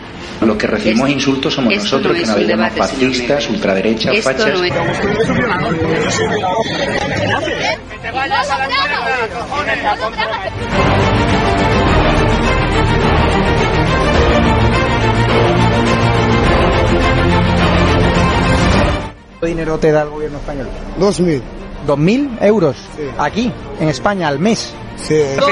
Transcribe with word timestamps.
Los 0.41 0.57
que 0.57 0.67
recibimos 0.67 1.07
Esto- 1.09 1.19
insultos 1.19 1.53
somos 1.53 1.73
nosotros, 1.75 2.13
no 2.17 2.21
que 2.21 2.25
nos 2.41 2.47
llamamos 2.49 2.77
fascistas, 2.77 3.49
ultraderechas, 3.49 4.13
Esto 4.15 4.29
fachas. 4.31 4.59
no 4.59 4.63
es... 4.65 4.71
¿Qué 19.39 19.47
dinero 19.47 19.77
te 19.79 19.91
da 19.91 20.03
el 20.03 20.09
gobierno 20.09 20.37
español? 20.37 20.67
Dos 20.97 21.19
mil. 21.19 21.41
¿Dos 21.87 21.97
mil 21.97 22.37
euros? 22.41 22.75
Sí. 22.95 23.03
Aquí, 23.17 23.51
en 23.79 23.89
España, 23.89 24.27
al 24.27 24.37
mes. 24.39 24.71
Sí. 24.97 25.19
Tú 25.39 25.45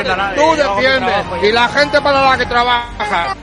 defiendes 0.55 1.15
y 1.41 1.51
la 1.51 1.67
gente 1.69 1.99
para 2.01 2.21
la 2.29 2.37
que 2.37 2.45
trabaja. 2.45 3.35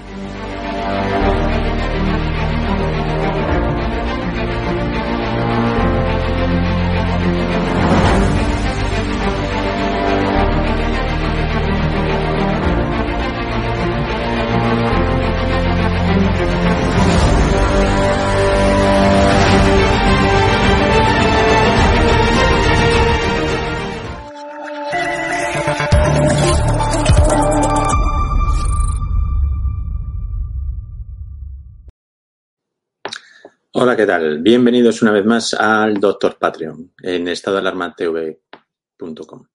Hola, 33.78 33.94
¿qué 33.94 34.06
tal? 34.06 34.40
Bienvenidos 34.40 35.02
una 35.02 35.12
vez 35.12 35.26
más 35.26 35.52
al 35.52 36.00
Doctor 36.00 36.38
Patreon 36.38 36.94
en 37.02 37.28
estadoalarmatv.com. 37.28 39.48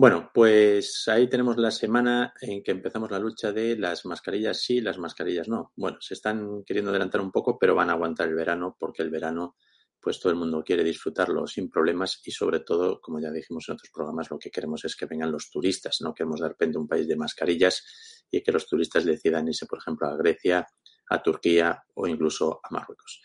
Bueno, 0.00 0.30
pues 0.32 1.06
ahí 1.08 1.28
tenemos 1.28 1.58
la 1.58 1.70
semana 1.70 2.32
en 2.40 2.62
que 2.62 2.70
empezamos 2.70 3.10
la 3.10 3.18
lucha 3.18 3.52
de 3.52 3.76
las 3.76 4.06
mascarillas 4.06 4.62
sí, 4.62 4.80
las 4.80 4.96
mascarillas 4.96 5.46
no. 5.46 5.74
Bueno, 5.76 5.98
se 6.00 6.14
están 6.14 6.64
queriendo 6.64 6.90
adelantar 6.90 7.20
un 7.20 7.30
poco, 7.30 7.58
pero 7.58 7.74
van 7.74 7.90
a 7.90 7.92
aguantar 7.92 8.26
el 8.26 8.34
verano 8.34 8.78
porque 8.80 9.02
el 9.02 9.10
verano, 9.10 9.56
pues 10.00 10.18
todo 10.18 10.32
el 10.32 10.38
mundo 10.38 10.64
quiere 10.64 10.84
disfrutarlo 10.84 11.46
sin 11.46 11.68
problemas 11.68 12.18
y 12.24 12.30
sobre 12.30 12.60
todo, 12.60 12.98
como 12.98 13.20
ya 13.20 13.30
dijimos 13.30 13.68
en 13.68 13.74
otros 13.74 13.90
programas, 13.92 14.30
lo 14.30 14.38
que 14.38 14.50
queremos 14.50 14.82
es 14.86 14.96
que 14.96 15.04
vengan 15.04 15.30
los 15.30 15.50
turistas. 15.50 15.98
No 16.00 16.14
queremos 16.14 16.40
de 16.40 16.48
repente 16.48 16.78
un 16.78 16.88
país 16.88 17.06
de 17.06 17.16
mascarillas 17.16 18.24
y 18.30 18.42
que 18.42 18.52
los 18.52 18.66
turistas 18.66 19.04
decidan 19.04 19.48
irse, 19.48 19.66
por 19.66 19.80
ejemplo, 19.80 20.08
a 20.08 20.16
Grecia, 20.16 20.66
a 21.10 21.22
Turquía 21.22 21.78
o 21.92 22.06
incluso 22.06 22.58
a 22.64 22.72
Marruecos. 22.72 23.20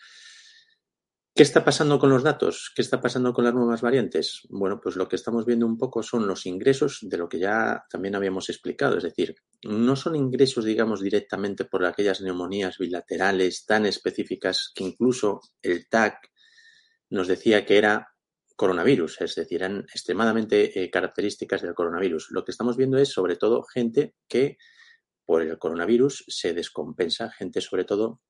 ¿Qué 1.36 1.42
está 1.42 1.62
pasando 1.62 1.98
con 1.98 2.08
los 2.08 2.22
datos? 2.22 2.72
¿Qué 2.74 2.80
está 2.80 2.98
pasando 2.98 3.34
con 3.34 3.44
las 3.44 3.52
nuevas 3.52 3.82
variantes? 3.82 4.40
Bueno, 4.48 4.80
pues 4.80 4.96
lo 4.96 5.06
que 5.06 5.16
estamos 5.16 5.44
viendo 5.44 5.66
un 5.66 5.76
poco 5.76 6.02
son 6.02 6.26
los 6.26 6.46
ingresos 6.46 7.00
de 7.02 7.18
lo 7.18 7.28
que 7.28 7.38
ya 7.38 7.84
también 7.90 8.14
habíamos 8.14 8.48
explicado. 8.48 8.96
Es 8.96 9.02
decir, 9.02 9.34
no 9.62 9.96
son 9.96 10.16
ingresos, 10.16 10.64
digamos, 10.64 11.02
directamente 11.02 11.66
por 11.66 11.84
aquellas 11.84 12.22
neumonías 12.22 12.78
bilaterales 12.78 13.66
tan 13.66 13.84
específicas 13.84 14.72
que 14.74 14.84
incluso 14.84 15.42
el 15.60 15.86
TAC 15.90 16.32
nos 17.10 17.28
decía 17.28 17.66
que 17.66 17.76
era 17.76 18.08
coronavirus, 18.56 19.20
es 19.20 19.34
decir, 19.34 19.60
eran 19.60 19.80
extremadamente 19.92 20.82
eh, 20.82 20.90
características 20.90 21.60
del 21.60 21.74
coronavirus. 21.74 22.28
Lo 22.30 22.46
que 22.46 22.52
estamos 22.52 22.78
viendo 22.78 22.96
es 22.96 23.10
sobre 23.10 23.36
todo 23.36 23.62
gente 23.62 24.14
que 24.26 24.56
por 25.26 25.42
el 25.42 25.58
coronavirus 25.58 26.24
se 26.28 26.54
descompensa, 26.54 27.30
gente 27.30 27.60
sobre 27.60 27.84
todo 27.84 28.22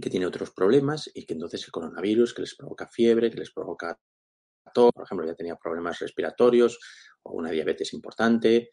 que 0.00 0.10
tiene 0.10 0.26
otros 0.26 0.50
problemas 0.50 1.10
y 1.14 1.24
que 1.24 1.34
entonces 1.34 1.64
el 1.64 1.70
coronavirus 1.70 2.34
que 2.34 2.42
les 2.42 2.54
provoca 2.54 2.86
fiebre, 2.86 3.30
que 3.30 3.38
les 3.38 3.52
provoca 3.52 3.98
tos, 4.72 4.90
por 4.92 5.04
ejemplo, 5.04 5.26
ya 5.26 5.34
tenía 5.34 5.56
problemas 5.56 5.98
respiratorios 6.00 6.78
o 7.22 7.32
una 7.32 7.50
diabetes 7.50 7.92
importante, 7.92 8.70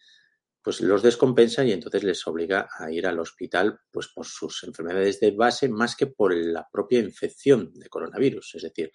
pues 0.64 0.82
los 0.82 1.02
descompensa 1.02 1.64
y 1.64 1.72
entonces 1.72 2.04
les 2.04 2.26
obliga 2.28 2.68
a 2.78 2.92
ir 2.92 3.08
al 3.08 3.20
hospital 3.20 3.80
pues 3.92 4.08
por 4.10 4.26
sus 4.26 4.64
enfermedades 4.64 5.20
de 5.20 5.32
base 5.32 5.70
más 5.70 5.96
que 5.96 6.08
por 6.08 6.36
la 6.36 6.68
propia 6.72 7.00
infección 7.00 7.72
de 7.74 7.90
coronavirus. 7.90 8.56
Es 8.56 8.64
decir, 8.64 8.92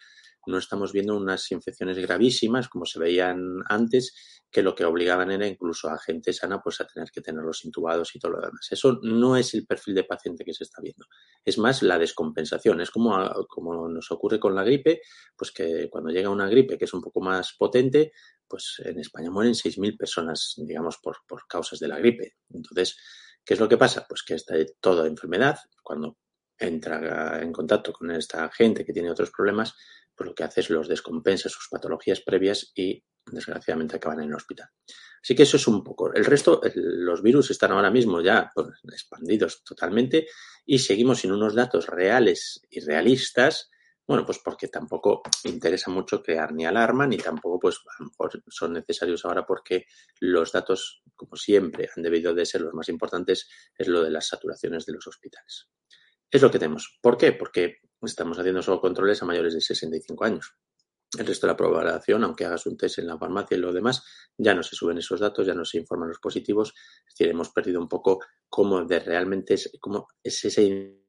no 0.47 0.59
estamos 0.59 0.93
viendo 0.93 1.17
unas 1.17 1.51
infecciones 1.53 1.99
gravísimas 1.99 2.69
como 2.69 2.87
se 2.87 2.99
veían 2.99 3.63
antes, 3.69 4.43
que 4.51 4.63
lo 4.63 4.75
que 4.75 4.85
obligaban 4.85 5.31
era 5.31 5.47
incluso 5.47 5.89
a 5.89 5.99
gente 5.99 6.33
sana 6.33 6.61
pues 6.63 6.81
a 6.81 6.87
tener 6.87 7.11
que 7.11 7.21
tenerlos 7.21 7.65
intubados 7.65 8.15
y 8.15 8.19
todo 8.19 8.33
lo 8.33 8.41
demás. 8.41 8.69
Eso 8.71 8.99
no 9.03 9.37
es 9.37 9.55
el 9.55 9.67
perfil 9.67 9.95
de 9.95 10.05
paciente 10.05 10.45
que 10.45 10.55
se 10.55 10.65
está 10.65 10.81
viendo. 10.81 11.07
Es 11.45 11.59
más 11.59 11.83
la 11.83 11.99
descompensación. 11.99 12.81
Es 12.81 12.91
como, 12.91 13.17
como 13.49 13.89
nos 13.89 14.11
ocurre 14.11 14.41
con 14.41 14.55
la 14.55 14.65
gripe, 14.65 15.01
pues 15.37 15.51
que 15.51 15.89
cuando 15.91 16.11
llega 16.11 16.31
una 16.31 16.49
gripe 16.49 16.79
que 16.79 16.85
es 16.85 16.95
un 16.95 17.03
poco 17.03 17.21
más 17.21 17.55
potente, 17.59 18.13
pues 18.49 18.81
en 18.85 18.99
España 19.01 19.31
mueren 19.31 19.55
6.000 19.55 19.97
personas, 19.97 20.55
digamos, 20.57 20.99
por, 21.03 21.19
por 21.27 21.47
causas 21.47 21.79
de 21.79 21.89
la 21.89 21.99
gripe. 21.99 22.37
Entonces, 22.51 22.97
¿qué 23.45 23.55
es 23.55 23.61
lo 23.61 23.69
que 23.69 23.77
pasa? 23.77 24.07
Pues 24.09 24.23
que 24.23 24.35
esta 24.35 24.55
toda 24.81 25.07
enfermedad, 25.07 25.59
cuando 25.83 26.17
entra 26.59 27.43
en 27.43 27.53
contacto 27.53 27.93
con 27.93 28.11
esta 28.11 28.49
gente 28.51 28.85
que 28.85 28.93
tiene 28.93 29.11
otros 29.11 29.31
problemas, 29.31 29.75
pues 30.15 30.29
lo 30.29 30.35
que 30.35 30.45
hace 30.45 30.61
es 30.61 30.71
los 30.71 30.89
descompensa 30.89 31.49
sus 31.49 31.69
patologías 31.69 32.21
previas 32.21 32.73
y 32.75 33.05
desgraciadamente 33.31 33.97
acaban 33.97 34.21
en 34.21 34.29
el 34.29 34.35
hospital. 34.35 34.69
Así 35.23 35.35
que 35.35 35.43
eso 35.43 35.57
es 35.57 35.67
un 35.67 35.83
poco. 35.83 36.13
El 36.15 36.25
resto, 36.25 36.61
los 36.75 37.23
virus 37.23 37.51
están 37.51 37.73
ahora 37.73 37.91
mismo 37.91 38.21
ya 38.21 38.51
pues, 38.55 38.69
expandidos 38.93 39.65
totalmente 39.65 40.27
y 40.65 40.79
seguimos 40.79 41.21
sin 41.21 41.33
unos 41.33 41.55
datos 41.55 41.87
reales 41.87 42.61
y 42.71 42.81
realistas. 42.81 43.71
Bueno, 44.07 44.25
pues 44.25 44.39
porque 44.39 44.69
tampoco 44.69 45.23
interesa 45.43 45.91
mucho 45.91 46.23
crear 46.23 46.53
ni 46.53 46.65
alarma, 46.65 47.09
ni 47.09 47.17
tampoco, 47.17 47.59
pues, 47.59 47.81
son 48.47 48.73
necesarios 48.73 49.25
ahora 49.25 49.45
porque 49.45 49.87
los 50.21 50.53
datos, 50.53 51.03
como 51.17 51.35
siempre, 51.35 51.89
han 51.95 52.05
debido 52.05 52.33
de 52.33 52.47
ser 52.47 52.61
los 52.61 52.73
más 52.73 52.89
importantes, 52.89 53.49
es 53.77 53.89
lo 53.89 54.05
de 54.05 54.11
las 54.13 54.29
saturaciones 54.29 54.87
de 54.87 54.93
los 54.93 55.09
hospitales. 55.09 55.69
Es 56.31 56.43
lo 56.43 56.51
que 56.51 56.59
tenemos. 56.59 56.99
¿Por 57.01 57.17
qué? 57.17 57.33
Porque 57.33 57.79
estamos 58.03 58.39
haciendo 58.39 58.63
solo 58.63 58.81
controles 58.81 59.23
a 59.23 59.27
mayores 59.27 59.55
de 59.55 59.61
65 59.61 60.25
años. 60.25 60.55
El 61.17 61.27
resto 61.27 61.47
de 61.47 61.53
la 61.53 61.57
población, 61.57 62.25
aunque 62.25 62.45
hagas 62.45 62.67
un 62.67 62.77
test 62.77 62.99
en 62.99 63.07
la 63.07 63.17
farmacia 63.17 63.57
y 63.57 63.61
lo 63.61 63.73
demás, 63.73 64.05
ya 64.37 64.55
no 64.55 64.63
se 64.63 64.77
suben 64.77 64.99
esos 64.99 65.21
datos, 65.21 65.47
ya 65.47 65.55
no 65.55 65.65
se 65.65 65.79
informan 65.79 66.09
los 66.09 66.19
positivos. 66.19 66.75
Es 67.07 67.15
decir, 67.15 67.29
hemos 67.29 67.51
perdido 67.51 67.81
un 67.81 67.89
poco 67.89 68.21
cómo 68.49 68.85
de 68.85 68.99
realmente 68.99 69.55
es, 69.55 69.71
cómo 69.81 70.09
es 70.23 70.45
ese 70.45 71.06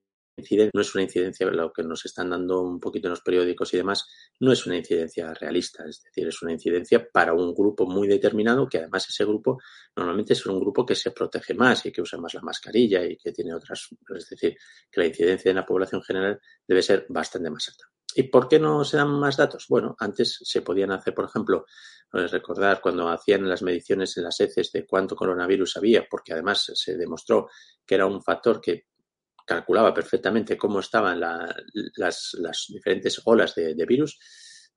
no 0.73 0.81
es 0.81 0.95
una 0.95 1.03
incidencia, 1.03 1.47
lo 1.47 1.73
que 1.73 1.83
nos 1.83 2.05
están 2.05 2.29
dando 2.29 2.61
un 2.61 2.79
poquito 2.79 3.07
en 3.07 3.11
los 3.11 3.21
periódicos 3.21 3.73
y 3.73 3.77
demás, 3.77 4.07
no 4.39 4.51
es 4.51 4.65
una 4.67 4.77
incidencia 4.77 5.33
realista, 5.33 5.83
es 5.85 6.03
decir, 6.03 6.27
es 6.27 6.41
una 6.43 6.53
incidencia 6.53 7.09
para 7.11 7.33
un 7.33 7.53
grupo 7.55 7.87
muy 7.87 8.07
determinado, 8.07 8.69
que 8.69 8.77
además 8.77 9.07
ese 9.09 9.25
grupo 9.25 9.57
normalmente 9.95 10.33
es 10.33 10.45
un 10.45 10.59
grupo 10.59 10.85
que 10.85 10.95
se 10.95 11.11
protege 11.11 11.53
más 11.55 11.85
y 11.85 11.91
que 11.91 12.01
usa 12.01 12.19
más 12.19 12.35
la 12.35 12.41
mascarilla 12.41 13.03
y 13.03 13.17
que 13.17 13.31
tiene 13.31 13.53
otras, 13.53 13.89
es 14.15 14.29
decir, 14.29 14.55
que 14.91 15.01
la 15.01 15.07
incidencia 15.07 15.49
en 15.49 15.55
la 15.55 15.65
población 15.65 16.03
general 16.03 16.39
debe 16.67 16.81
ser 16.83 17.05
bastante 17.09 17.49
más 17.49 17.69
alta. 17.69 17.85
¿Y 18.15 18.23
por 18.23 18.47
qué 18.47 18.59
no 18.59 18.83
se 18.83 18.97
dan 18.97 19.19
más 19.19 19.37
datos? 19.37 19.65
Bueno, 19.69 19.95
antes 19.99 20.39
se 20.41 20.61
podían 20.61 20.91
hacer, 20.91 21.13
por 21.13 21.25
ejemplo, 21.25 21.65
recordar 22.11 22.81
cuando 22.81 23.09
hacían 23.09 23.47
las 23.47 23.61
mediciones 23.61 24.17
en 24.17 24.23
las 24.23 24.39
heces 24.39 24.71
de 24.71 24.85
cuánto 24.87 25.15
coronavirus 25.15 25.77
había, 25.77 26.07
porque 26.09 26.33
además 26.33 26.71
se 26.73 26.97
demostró 26.97 27.49
que 27.85 27.95
era 27.95 28.05
un 28.05 28.23
factor 28.23 28.61
que 28.61 28.87
calculaba 29.47 29.93
perfectamente 29.93 30.57
cómo 30.57 30.81
estaban 30.81 31.19
la, 31.21 31.55
las, 31.95 32.35
las, 32.39 32.65
diferentes 32.67 33.21
olas 33.25 33.55
de, 33.55 33.85
virus, 33.87 34.19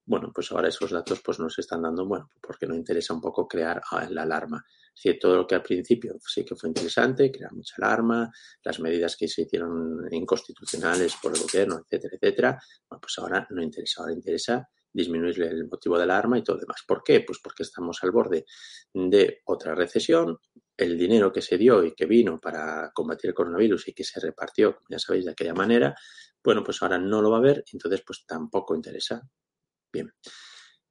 Bueno, 0.06 0.30
pues 0.32 0.50
ahora 0.52 0.68
esos 0.68 0.92
datos 0.92 1.20
pues 1.22 1.40
nos 1.40 1.58
están 1.58 1.82
dando, 1.82 2.06
bueno, 2.06 2.30
porque 2.40 2.66
nos 2.66 2.76
interesa 2.76 3.12
un 3.12 3.20
poco 3.20 3.46
crear 3.48 3.82
ah, 3.90 4.08
la 4.08 4.22
alarma. 4.22 4.64
Es 5.02 5.18
todo 5.18 5.36
lo 5.36 5.46
que 5.46 5.54
al 5.54 5.62
principio 5.62 6.16
sí 6.24 6.44
que 6.44 6.54
fue 6.54 6.68
interesante, 6.68 7.30
crear 7.32 7.52
mucha 7.52 7.74
alarma, 7.78 8.30
las 8.62 8.80
medidas 8.80 9.16
que 9.16 9.28
se 9.28 9.42
hicieron 9.42 10.06
inconstitucionales 10.12 11.16
por 11.20 11.34
el 11.34 11.42
gobierno, 11.42 11.80
etcétera, 11.80 12.16
etcétera, 12.20 12.58
bueno, 12.88 13.00
pues 13.00 13.18
ahora 13.18 13.46
no 13.50 13.62
interesa, 13.62 14.02
ahora 14.02 14.14
interesa 14.14 14.68
disminuir 14.92 15.40
el 15.42 15.68
motivo 15.68 15.96
de 15.96 16.04
alarma 16.04 16.38
y 16.38 16.44
todo 16.44 16.58
demás. 16.58 16.82
¿Por 16.86 17.02
qué? 17.02 17.20
Pues 17.20 17.38
porque 17.42 17.62
estamos 17.62 17.98
al 18.02 18.10
borde 18.10 18.44
de 18.92 19.40
otra 19.46 19.74
recesión, 19.74 20.38
el 20.84 20.98
dinero 20.98 21.32
que 21.32 21.42
se 21.42 21.58
dio 21.58 21.84
y 21.84 21.94
que 21.94 22.06
vino 22.06 22.40
para 22.40 22.90
combatir 22.92 23.30
el 23.30 23.34
coronavirus 23.34 23.88
y 23.88 23.92
que 23.92 24.04
se 24.04 24.20
repartió, 24.20 24.78
ya 24.88 24.98
sabéis, 24.98 25.24
de 25.24 25.32
aquella 25.32 25.54
manera, 25.54 25.94
bueno, 26.42 26.64
pues 26.64 26.82
ahora 26.82 26.98
no 26.98 27.20
lo 27.22 27.30
va 27.30 27.38
a 27.38 27.42
ver, 27.42 27.64
entonces 27.72 28.02
pues 28.06 28.24
tampoco 28.26 28.74
interesa. 28.74 29.22
Bien. 29.92 30.12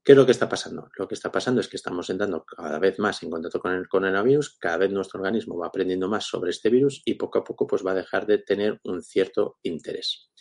¿Qué 0.03 0.13
es 0.13 0.17
lo 0.17 0.25
que 0.25 0.31
está 0.31 0.47
pasando? 0.47 0.89
Lo 0.97 1.07
que 1.07 1.13
está 1.13 1.31
pasando 1.31 1.61
es 1.61 1.67
que 1.67 1.77
estamos 1.77 2.09
entrando 2.09 2.43
cada 2.45 2.79
vez 2.79 2.97
más 2.99 3.21
en 3.21 3.29
contacto 3.29 3.59
con 3.59 3.73
el 3.73 3.87
coronavirus, 3.87 4.57
cada 4.57 4.77
vez 4.77 4.91
nuestro 4.91 5.19
organismo 5.19 5.57
va 5.57 5.67
aprendiendo 5.67 6.07
más 6.07 6.25
sobre 6.25 6.51
este 6.51 6.69
virus 6.69 7.01
y 7.05 7.15
poco 7.15 7.39
a 7.39 7.43
poco 7.43 7.67
pues 7.67 7.85
va 7.85 7.91
a 7.91 7.95
dejar 7.95 8.25
de 8.25 8.39
tener 8.39 8.79
un 8.85 9.03
cierto 9.03 9.59
interés. 9.63 10.31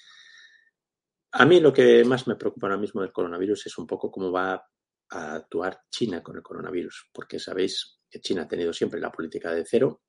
A 1.33 1.45
mí 1.45 1.61
lo 1.61 1.73
que 1.73 2.05
más 2.05 2.27
me 2.27 2.37
preocupa 2.37 2.67
ahora 2.67 2.79
mismo 2.79 3.03
del 3.03 3.13
coronavirus 3.13 3.67
es 3.67 3.77
un 3.79 3.87
poco 3.87 4.11
cómo 4.11 4.33
va 4.33 4.67
a 5.11 5.35
actuar 5.35 5.81
China 5.91 6.23
con 6.23 6.37
el 6.37 6.43
coronavirus, 6.43 7.11
porque 7.13 7.39
sabéis 7.39 7.98
China 8.21 8.43
ha 8.43 8.49
tenido 8.49 8.73
siempre 8.73 9.01
la 9.01 9.13
política 9.13 9.53
de 9.53 9.65
cero. 9.67 10.03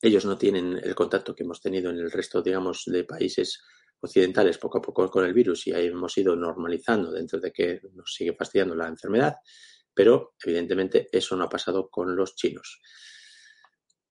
Ellos 0.00 0.24
no 0.24 0.38
tienen 0.38 0.78
el 0.82 0.94
contacto 0.94 1.34
que 1.34 1.42
hemos 1.42 1.60
tenido 1.60 1.90
en 1.90 1.98
el 1.98 2.10
resto, 2.10 2.42
digamos, 2.42 2.84
de 2.86 3.04
países 3.04 3.60
occidentales 4.00 4.58
poco 4.58 4.78
a 4.78 4.82
poco 4.82 5.10
con 5.10 5.24
el 5.24 5.34
virus 5.34 5.66
y 5.66 5.72
ahí 5.72 5.86
hemos 5.86 6.16
ido 6.18 6.36
normalizando 6.36 7.10
dentro 7.10 7.40
de 7.40 7.52
que 7.52 7.80
nos 7.94 8.14
sigue 8.14 8.34
fastidiando 8.34 8.74
la 8.74 8.86
enfermedad, 8.86 9.36
pero 9.92 10.34
evidentemente 10.44 11.08
eso 11.10 11.36
no 11.36 11.44
ha 11.44 11.48
pasado 11.48 11.88
con 11.90 12.14
los 12.14 12.36
chinos. 12.36 12.80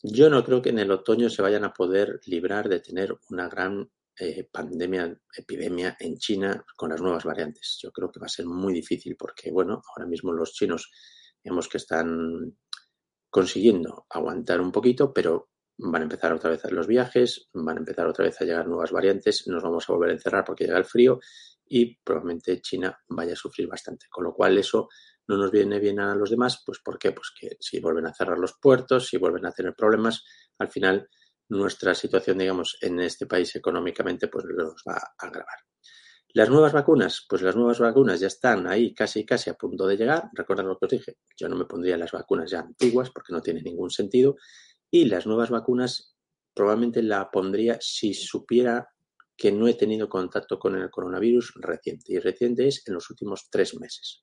Yo 0.04 0.30
no 0.30 0.44
creo 0.44 0.62
que 0.62 0.70
en 0.70 0.80
el 0.80 0.92
otoño 0.92 1.30
se 1.30 1.42
vayan 1.42 1.64
a 1.64 1.74
poder 1.74 2.20
librar 2.26 2.70
de 2.70 2.82
tener 2.82 3.18
una 3.30 3.48
gran 3.48 3.90
eh, 4.20 4.48
pandemia, 4.52 5.16
epidemia 5.36 5.96
en 6.00 6.18
China 6.18 6.66
con 6.76 6.90
las 6.90 7.02
nuevas 7.02 7.24
variantes. 7.24 7.80
Yo 7.82 7.92
creo 7.92 8.12
que 8.12 8.20
va 8.20 8.26
a 8.26 8.30
ser 8.30 8.46
muy 8.46 8.74
difícil 8.74 9.16
porque, 9.16 9.52
bueno, 9.52 9.82
ahora 9.96 10.08
mismo 10.08 10.34
los 10.34 10.54
chinos, 10.54 10.92
digamos 11.44 11.68
que 11.68 11.78
están 11.78 12.58
consiguiendo 13.30 14.06
aguantar 14.10 14.62
un 14.62 14.72
poquito, 14.72 15.14
pero 15.14 15.50
van 15.78 16.02
a 16.02 16.06
empezar 16.06 16.34
otra 16.34 16.50
vez 16.50 16.64
los 16.72 16.88
viajes, 16.88 17.50
van 17.54 17.78
a 17.78 17.80
empezar 17.80 18.08
otra 18.08 18.26
vez 18.26 18.42
a 18.42 18.46
llegar 18.46 18.68
nuevas 18.68 18.92
variantes, 18.92 19.48
nos 19.48 19.64
vamos 19.64 19.88
a 19.88 19.94
volver 19.94 20.10
a 20.10 20.14
encerrar 20.14 20.44
porque 20.44 20.66
llega 20.66 20.78
el 20.78 20.86
frío 20.86 21.20
y 21.70 21.98
probablemente 21.98 22.62
China 22.62 22.98
vaya 23.10 23.34
a 23.34 23.36
sufrir 23.36 23.68
bastante. 23.68 24.08
Con 24.10 24.24
lo 24.24 24.34
cual 24.34 24.58
eso 24.58 24.90
no 25.28 25.38
nos 25.38 25.52
viene 25.52 25.80
bien 25.80 26.00
a 26.00 26.16
los 26.16 26.30
demás, 26.30 26.64
pues 26.66 26.80
¿por 26.80 26.98
qué? 26.98 27.12
Pues 27.12 27.32
que 27.38 27.58
si 27.60 27.80
vuelven 27.80 28.08
a 28.08 28.14
cerrar 28.14 28.40
los 28.40 28.54
puertos, 28.60 29.08
si 29.08 29.18
vuelven 29.18 29.46
a 29.46 29.52
tener 29.52 29.76
problemas, 29.76 30.24
al 30.58 30.70
final 30.70 31.10
nuestra 31.50 31.94
situación, 31.94 32.38
digamos, 32.38 32.78
en 32.82 33.00
este 33.00 33.26
país 33.26 33.56
económicamente, 33.56 34.28
pues 34.28 34.46
los 34.48 34.82
va 34.88 34.98
a 34.98 35.28
agravar. 35.28 35.67
Las 36.38 36.52
nuevas 36.52 36.72
vacunas, 36.72 37.26
pues 37.28 37.42
las 37.42 37.56
nuevas 37.56 37.80
vacunas 37.80 38.20
ya 38.20 38.28
están 38.28 38.68
ahí 38.68 38.94
casi 38.94 39.26
casi 39.26 39.50
a 39.50 39.56
punto 39.56 39.88
de 39.88 39.98
llegar. 39.98 40.30
Recuerden 40.34 40.68
lo 40.68 40.78
que 40.78 40.86
os 40.86 40.92
dije, 40.92 41.18
yo 41.36 41.50
no 41.50 41.56
me 41.56 41.66
pondría 41.66 41.98
las 41.98 42.12
vacunas 42.12 42.52
ya 42.52 42.60
antiguas 42.60 43.10
porque 43.10 43.34
no 43.34 43.42
tiene 43.42 43.64
ningún 43.64 43.90
sentido 43.90 44.36
y 44.92 45.06
las 45.06 45.26
nuevas 45.26 45.50
vacunas 45.50 46.16
probablemente 46.54 47.02
la 47.02 47.32
pondría 47.32 47.80
si 47.82 48.14
supiera 48.14 48.88
que 49.36 49.52
no 49.52 49.68
he 49.68 49.74
tenido 49.74 50.08
contacto 50.10 50.60
con 50.60 50.76
el 50.76 50.92
coronavirus 50.92 51.56
reciente. 51.56 52.14
Y 52.14 52.20
reciente 52.20 52.68
es 52.68 52.88
en 52.88 52.94
los 52.94 53.10
últimos 53.10 53.50
tres 53.50 53.74
meses. 53.80 54.22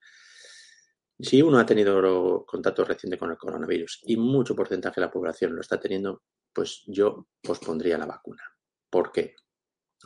Si 1.18 1.42
uno 1.42 1.58
ha 1.58 1.66
tenido 1.66 2.44
contacto 2.46 2.84
reciente 2.84 3.18
con 3.18 3.32
el 3.32 3.38
coronavirus 3.38 4.02
y 4.04 4.16
mucho 4.16 4.54
porcentaje 4.54 5.00
de 5.00 5.06
la 5.08 5.12
población 5.12 5.56
lo 5.56 5.62
está 5.62 5.80
teniendo, 5.80 6.22
pues 6.52 6.84
yo 6.86 7.26
pospondría 7.42 7.98
la 7.98 8.06
vacuna. 8.06 8.44
¿Por 8.88 9.10
qué? 9.10 9.34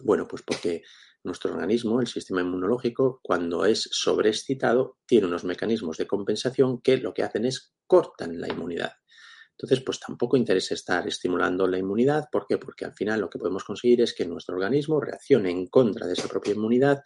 Bueno, 0.03 0.27
pues 0.27 0.43
porque 0.43 0.83
nuestro 1.25 1.53
organismo, 1.53 2.01
el 2.01 2.07
sistema 2.07 2.41
inmunológico, 2.41 3.21
cuando 3.23 3.65
es 3.65 3.89
sobreexcitado, 3.91 4.99
tiene 5.07 5.27
unos 5.27 5.45
mecanismos 5.45 5.97
de 5.97 6.07
compensación 6.07 6.81
que 6.81 6.97
lo 6.99 7.13
que 7.13 7.23
hacen 7.23 7.45
es 7.45 7.75
cortan 7.87 8.41
la 8.41 8.49
inmunidad. 8.49 8.93
Entonces, 9.51 9.83
pues 9.85 9.99
tampoco 9.99 10.37
interesa 10.37 10.75
estar 10.75 11.07
estimulando 11.09 11.67
la 11.67 11.79
inmunidad. 11.79 12.29
¿Por 12.31 12.47
qué? 12.47 12.59
Porque 12.59 12.85
al 12.85 12.95
final 12.95 13.21
lo 13.21 13.29
que 13.29 13.39
podemos 13.39 13.65
conseguir 13.65 14.01
es 14.03 14.15
que 14.15 14.25
nuestro 14.25 14.55
organismo 14.55 15.01
reaccione 15.01 15.51
en 15.51 15.67
contra 15.67 16.07
de 16.07 16.13
esa 16.13 16.29
propia 16.29 16.55
inmunidad 16.55 17.03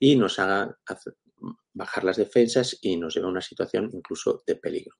y 0.00 0.16
nos 0.16 0.40
haga 0.40 0.76
bajar 1.72 2.04
las 2.04 2.16
defensas 2.16 2.76
y 2.82 2.96
nos 2.96 3.14
lleva 3.14 3.28
a 3.28 3.30
una 3.30 3.40
situación 3.40 3.88
incluso 3.92 4.42
de 4.44 4.56
peligro. 4.56 4.96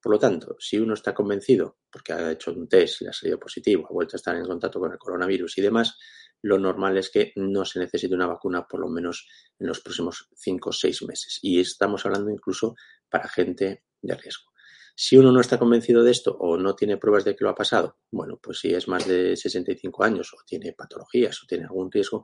Por 0.00 0.12
lo 0.12 0.18
tanto, 0.20 0.56
si 0.60 0.78
uno 0.78 0.94
está 0.94 1.12
convencido, 1.12 1.78
porque 1.90 2.12
ha 2.12 2.30
hecho 2.30 2.52
un 2.52 2.68
test, 2.68 3.00
le 3.00 3.08
ha 3.08 3.12
salido 3.12 3.40
positivo, 3.40 3.86
ha 3.90 3.92
vuelto 3.92 4.14
a 4.14 4.18
estar 4.18 4.36
en 4.36 4.44
contacto 4.44 4.78
con 4.78 4.92
el 4.92 4.98
coronavirus 4.98 5.58
y 5.58 5.62
demás, 5.62 5.98
lo 6.46 6.58
normal 6.58 6.96
es 6.96 7.10
que 7.10 7.32
no 7.34 7.64
se 7.64 7.80
necesite 7.80 8.14
una 8.14 8.26
vacuna 8.26 8.66
por 8.68 8.80
lo 8.80 8.88
menos 8.88 9.26
en 9.58 9.66
los 9.66 9.80
próximos 9.80 10.28
5 10.36 10.70
o 10.70 10.72
6 10.72 11.02
meses. 11.02 11.38
Y 11.42 11.60
estamos 11.60 12.06
hablando 12.06 12.30
incluso 12.30 12.76
para 13.10 13.28
gente 13.28 13.82
de 14.00 14.14
riesgo. 14.14 14.52
Si 14.94 15.16
uno 15.16 15.32
no 15.32 15.40
está 15.40 15.58
convencido 15.58 16.04
de 16.04 16.12
esto 16.12 16.36
o 16.38 16.56
no 16.56 16.76
tiene 16.76 16.98
pruebas 16.98 17.24
de 17.24 17.34
que 17.34 17.44
lo 17.44 17.50
ha 17.50 17.54
pasado, 17.54 17.98
bueno, 18.12 18.38
pues 18.40 18.60
si 18.60 18.72
es 18.72 18.86
más 18.86 19.06
de 19.06 19.36
65 19.36 20.04
años 20.04 20.32
o 20.32 20.38
tiene 20.46 20.72
patologías 20.72 21.42
o 21.42 21.46
tiene 21.46 21.64
algún 21.64 21.90
riesgo, 21.90 22.22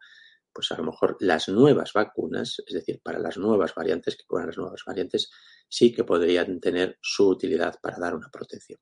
pues 0.52 0.70
a 0.70 0.76
lo 0.76 0.84
mejor 0.84 1.16
las 1.18 1.48
nuevas 1.48 1.92
vacunas, 1.92 2.62
es 2.64 2.74
decir, 2.74 3.00
para 3.02 3.18
las 3.18 3.36
nuevas 3.38 3.74
variantes, 3.74 4.16
que 4.16 4.24
cubran 4.24 4.46
las 4.46 4.56
nuevas 4.56 4.82
variantes, 4.86 5.30
sí 5.68 5.92
que 5.92 6.04
podrían 6.04 6.60
tener 6.60 6.98
su 7.02 7.28
utilidad 7.28 7.74
para 7.82 7.98
dar 7.98 8.14
una 8.14 8.28
protección. 8.30 8.78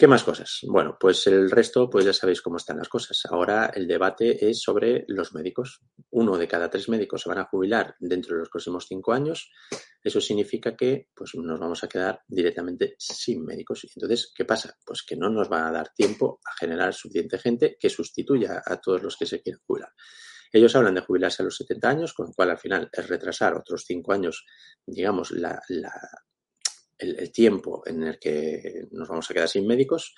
¿Qué 0.00 0.06
más 0.06 0.24
cosas? 0.24 0.60
Bueno, 0.62 0.96
pues 0.98 1.26
el 1.26 1.50
resto, 1.50 1.90
pues 1.90 2.06
ya 2.06 2.14
sabéis 2.14 2.40
cómo 2.40 2.56
están 2.56 2.78
las 2.78 2.88
cosas. 2.88 3.20
Ahora 3.28 3.70
el 3.74 3.86
debate 3.86 4.48
es 4.48 4.62
sobre 4.62 5.04
los 5.08 5.34
médicos. 5.34 5.82
Uno 6.08 6.38
de 6.38 6.48
cada 6.48 6.70
tres 6.70 6.88
médicos 6.88 7.20
se 7.20 7.28
van 7.28 7.36
a 7.36 7.44
jubilar 7.44 7.96
dentro 8.00 8.34
de 8.34 8.38
los 8.38 8.48
próximos 8.48 8.86
cinco 8.88 9.12
años. 9.12 9.50
Eso 10.02 10.18
significa 10.22 10.74
que 10.74 11.10
pues, 11.14 11.34
nos 11.34 11.60
vamos 11.60 11.84
a 11.84 11.86
quedar 11.86 12.22
directamente 12.26 12.94
sin 12.98 13.44
médicos. 13.44 13.86
Entonces, 13.94 14.32
¿qué 14.34 14.46
pasa? 14.46 14.74
Pues 14.86 15.02
que 15.02 15.16
no 15.16 15.28
nos 15.28 15.52
va 15.52 15.68
a 15.68 15.70
dar 15.70 15.92
tiempo 15.92 16.40
a 16.46 16.56
generar 16.58 16.94
suficiente 16.94 17.36
gente 17.36 17.76
que 17.78 17.90
sustituya 17.90 18.62
a 18.64 18.80
todos 18.80 19.02
los 19.02 19.18
que 19.18 19.26
se 19.26 19.42
quieran 19.42 19.60
jubilar. 19.66 19.90
Ellos 20.50 20.74
hablan 20.76 20.94
de 20.94 21.02
jubilarse 21.02 21.42
a 21.42 21.44
los 21.44 21.56
70 21.56 21.88
años, 21.90 22.14
con 22.14 22.28
lo 22.28 22.32
cual 22.32 22.52
al 22.52 22.58
final 22.58 22.88
es 22.90 23.06
retrasar 23.06 23.54
otros 23.54 23.84
cinco 23.86 24.14
años, 24.14 24.46
digamos, 24.86 25.30
la, 25.30 25.60
el, 27.00 27.32
tiempo 27.32 27.82
en 27.86 28.02
el 28.02 28.18
que 28.18 28.86
nos 28.90 29.08
vamos 29.08 29.30
a 29.30 29.34
quedar 29.34 29.48
sin 29.48 29.66
médicos. 29.66 30.14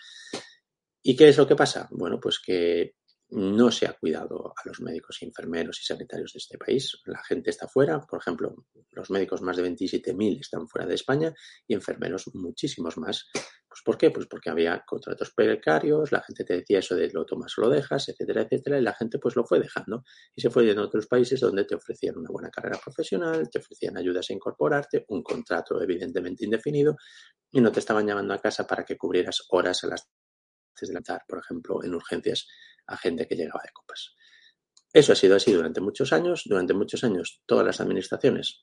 ¿Y 1.02 1.16
qué 1.16 1.28
es 1.28 1.38
lo 1.38 1.46
que 1.46 1.56
pasa? 1.56 1.88
Bueno, 1.90 2.20
pues 2.20 2.38
que 2.38 2.96
no 3.32 3.70
se 3.70 3.86
ha 3.86 3.94
cuidado 3.94 4.52
a 4.54 4.68
los 4.68 4.80
médicos, 4.80 5.22
enfermeros 5.22 5.80
y 5.80 5.84
sanitarios 5.84 6.32
de 6.34 6.38
este 6.38 6.58
país. 6.58 7.00
La 7.06 7.22
gente 7.24 7.50
está 7.50 7.66
fuera, 7.66 8.00
por 8.00 8.20
ejemplo, 8.20 8.54
los 8.90 9.10
médicos 9.10 9.40
más 9.40 9.56
de 9.56 9.64
27.000 9.64 10.40
están 10.40 10.68
fuera 10.68 10.86
de 10.86 10.94
España 10.94 11.32
y 11.66 11.72
enfermeros 11.74 12.30
muchísimos 12.34 12.98
más. 12.98 13.30
Pues 13.32 13.80
¿Por 13.82 13.96
qué? 13.96 14.10
Pues 14.10 14.26
porque 14.26 14.50
había 14.50 14.84
contratos 14.86 15.32
precarios, 15.34 16.12
la 16.12 16.20
gente 16.20 16.44
te 16.44 16.56
decía 16.56 16.80
eso 16.80 16.94
de 16.94 17.08
lo 17.10 17.24
tomas 17.24 17.56
o 17.56 17.62
lo 17.62 17.70
dejas, 17.70 18.06
etcétera, 18.10 18.42
etcétera, 18.42 18.78
y 18.78 18.82
la 18.82 18.92
gente 18.92 19.18
pues 19.18 19.34
lo 19.34 19.44
fue 19.44 19.60
dejando 19.60 20.04
y 20.34 20.42
se 20.42 20.50
fue 20.50 20.66
yendo 20.66 20.82
a 20.82 20.86
otros 20.86 21.06
países 21.06 21.40
donde 21.40 21.64
te 21.64 21.74
ofrecían 21.74 22.18
una 22.18 22.28
buena 22.30 22.50
carrera 22.50 22.78
profesional, 22.84 23.48
te 23.48 23.60
ofrecían 23.60 23.96
ayudas 23.96 24.28
a 24.28 24.34
incorporarte, 24.34 25.06
un 25.08 25.22
contrato 25.22 25.82
evidentemente 25.82 26.44
indefinido 26.44 26.96
y 27.50 27.62
no 27.62 27.72
te 27.72 27.80
estaban 27.80 28.06
llamando 28.06 28.34
a 28.34 28.38
casa 28.38 28.66
para 28.66 28.84
que 28.84 28.98
cubrieras 28.98 29.46
horas 29.48 29.84
a 29.84 29.86
las 29.86 30.06
de 30.80 30.92
la 30.92 31.24
por 31.28 31.38
ejemplo, 31.38 31.82
en 31.84 31.94
urgencias 31.94 32.48
a 32.86 32.96
gente 32.96 33.26
que 33.26 33.36
llegaba 33.36 33.62
de 33.64 33.72
copas. 33.72 34.14
Eso 34.92 35.12
ha 35.12 35.16
sido 35.16 35.36
así 35.36 35.52
durante 35.52 35.80
muchos 35.80 36.12
años. 36.12 36.42
Durante 36.44 36.74
muchos 36.74 37.02
años 37.04 37.42
todas 37.46 37.64
las 37.64 37.80
administraciones 37.80 38.62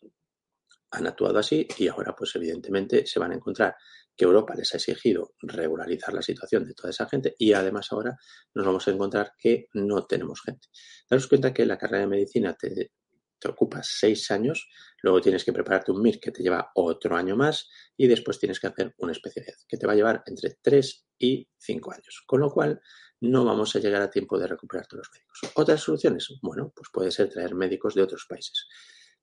han 0.91 1.07
actuado 1.07 1.39
así 1.39 1.67
y 1.77 1.87
ahora 1.87 2.15
pues 2.15 2.35
evidentemente 2.35 3.05
se 3.05 3.19
van 3.19 3.31
a 3.31 3.35
encontrar 3.35 3.75
que 4.15 4.25
Europa 4.25 4.53
les 4.55 4.73
ha 4.73 4.77
exigido 4.77 5.33
regularizar 5.39 6.13
la 6.13 6.21
situación 6.21 6.65
de 6.65 6.73
toda 6.73 6.89
esa 6.89 7.07
gente 7.07 7.35
y 7.37 7.53
además 7.53 7.87
ahora 7.91 8.17
nos 8.53 8.65
vamos 8.65 8.87
a 8.87 8.91
encontrar 8.91 9.33
que 9.37 9.67
no 9.73 10.05
tenemos 10.05 10.41
gente. 10.41 10.67
Daros 11.09 11.27
cuenta 11.27 11.53
que 11.53 11.65
la 11.65 11.77
carrera 11.77 12.01
de 12.01 12.07
medicina 12.07 12.55
te, 12.55 12.91
te 13.39 13.47
ocupa 13.47 13.81
seis 13.83 14.29
años, 14.31 14.67
luego 15.01 15.21
tienes 15.21 15.45
que 15.45 15.53
prepararte 15.53 15.91
un 15.91 16.01
MIR 16.01 16.19
que 16.19 16.31
te 16.31 16.43
lleva 16.43 16.71
otro 16.75 17.15
año 17.15 17.35
más 17.35 17.69
y 17.95 18.07
después 18.07 18.39
tienes 18.39 18.59
que 18.59 18.67
hacer 18.67 18.93
una 18.97 19.13
especialidad 19.13 19.55
que 19.67 19.77
te 19.77 19.87
va 19.87 19.93
a 19.93 19.95
llevar 19.95 20.23
entre 20.25 20.57
tres 20.61 21.05
y 21.19 21.47
cinco 21.57 21.91
años. 21.91 22.23
Con 22.25 22.39
lo 22.39 22.49
cual 22.49 22.81
no 23.21 23.43
vamos 23.43 23.75
a 23.75 23.79
llegar 23.79 24.01
a 24.01 24.09
tiempo 24.09 24.39
de 24.39 24.47
recuperar 24.47 24.87
todos 24.87 25.07
los 25.07 25.11
médicos. 25.13 25.39
¿Otras 25.55 25.81
soluciones? 25.81 26.29
Bueno, 26.41 26.71
pues 26.75 26.89
puede 26.91 27.11
ser 27.11 27.29
traer 27.29 27.53
médicos 27.53 27.93
de 27.93 28.01
otros 28.01 28.25
países. 28.27 28.67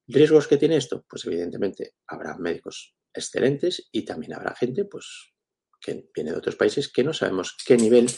¿Riesgos 0.06 0.46
que 0.46 0.58
tiene 0.58 0.76
esto? 0.76 1.04
Pues 1.08 1.24
evidentemente 1.24 1.94
habrá 2.06 2.36
médicos 2.36 2.94
excelentes 3.12 3.88
y 3.90 4.04
también 4.04 4.34
habrá 4.34 4.54
gente 4.54 4.84
pues, 4.84 5.32
que 5.80 6.10
viene 6.14 6.30
de 6.30 6.36
otros 6.36 6.56
países 6.56 6.92
que 6.92 7.02
no 7.02 7.12
sabemos 7.12 7.56
qué 7.66 7.76
nivel 7.76 8.08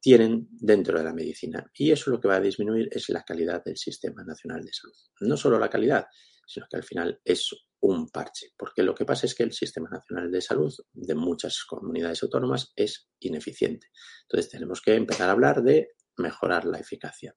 tienen 0.00 0.48
dentro 0.50 0.98
de 0.98 1.04
la 1.04 1.14
medicina. 1.14 1.70
Y 1.74 1.90
eso 1.90 2.10
lo 2.10 2.20
que 2.20 2.28
va 2.28 2.36
a 2.36 2.40
disminuir 2.40 2.88
es 2.90 3.08
la 3.08 3.22
calidad 3.22 3.64
del 3.64 3.76
Sistema 3.76 4.24
Nacional 4.24 4.62
de 4.62 4.72
Salud. 4.72 4.94
No 5.20 5.36
solo 5.36 5.58
la 5.58 5.70
calidad, 5.70 6.06
sino 6.46 6.66
que 6.70 6.76
al 6.76 6.84
final 6.84 7.20
es 7.24 7.50
un 7.80 8.08
parche, 8.08 8.48
porque 8.56 8.82
lo 8.82 8.94
que 8.94 9.04
pasa 9.04 9.26
es 9.26 9.34
que 9.34 9.42
el 9.42 9.52
Sistema 9.52 9.88
Nacional 9.90 10.30
de 10.30 10.40
Salud 10.40 10.74
de 10.92 11.14
muchas 11.14 11.64
comunidades 11.64 12.22
autónomas 12.22 12.72
es 12.74 13.08
ineficiente. 13.20 13.88
Entonces 14.22 14.50
tenemos 14.50 14.80
que 14.80 14.94
empezar 14.94 15.28
a 15.28 15.32
hablar 15.32 15.62
de 15.62 15.90
mejorar 16.16 16.64
la 16.64 16.78
eficacia. 16.78 17.34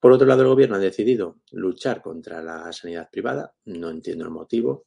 Por 0.00 0.12
otro 0.12 0.26
lado, 0.26 0.42
el 0.42 0.48
gobierno 0.48 0.76
ha 0.76 0.80
decidido 0.80 1.40
luchar 1.52 2.02
contra 2.02 2.42
la 2.42 2.72
sanidad 2.72 3.08
privada, 3.10 3.54
no 3.64 3.90
entiendo 3.90 4.24
el 4.24 4.30
motivo, 4.30 4.86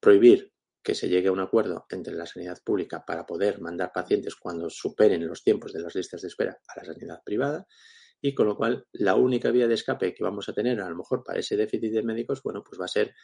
prohibir 0.00 0.52
que 0.82 0.94
se 0.94 1.08
llegue 1.08 1.28
a 1.28 1.32
un 1.32 1.40
acuerdo 1.40 1.86
entre 1.90 2.14
la 2.14 2.26
sanidad 2.26 2.58
pública 2.64 3.04
para 3.06 3.26
poder 3.26 3.60
mandar 3.60 3.92
pacientes 3.92 4.36
cuando 4.36 4.70
superen 4.70 5.26
los 5.26 5.42
tiempos 5.42 5.72
de 5.72 5.80
las 5.80 5.94
listas 5.94 6.22
de 6.22 6.28
espera 6.28 6.58
a 6.66 6.80
la 6.80 6.84
sanidad 6.84 7.20
privada 7.24 7.66
y 8.20 8.34
con 8.34 8.46
lo 8.46 8.56
cual 8.56 8.86
la 8.92 9.14
única 9.14 9.50
vía 9.50 9.68
de 9.68 9.74
escape 9.74 10.14
que 10.14 10.24
vamos 10.24 10.48
a 10.48 10.52
tener 10.52 10.80
a 10.80 10.88
lo 10.88 10.96
mejor 10.96 11.22
para 11.22 11.38
ese 11.38 11.56
déficit 11.56 11.92
de 11.92 12.02
médicos, 12.02 12.42
bueno, 12.42 12.64
pues 12.64 12.80
va 12.80 12.86
a 12.86 12.88
ser 12.88 13.14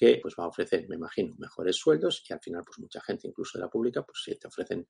que 0.00 0.18
pues 0.22 0.34
va 0.38 0.44
a 0.44 0.48
ofrecer, 0.48 0.88
me 0.88 0.96
imagino, 0.96 1.34
mejores 1.36 1.76
sueldos 1.76 2.24
y 2.26 2.32
al 2.32 2.40
final 2.40 2.62
pues 2.64 2.78
mucha 2.78 3.02
gente, 3.02 3.28
incluso 3.28 3.58
de 3.58 3.64
la 3.64 3.70
pública, 3.70 4.02
pues 4.02 4.22
si 4.24 4.34
te 4.34 4.48
ofrecen 4.48 4.88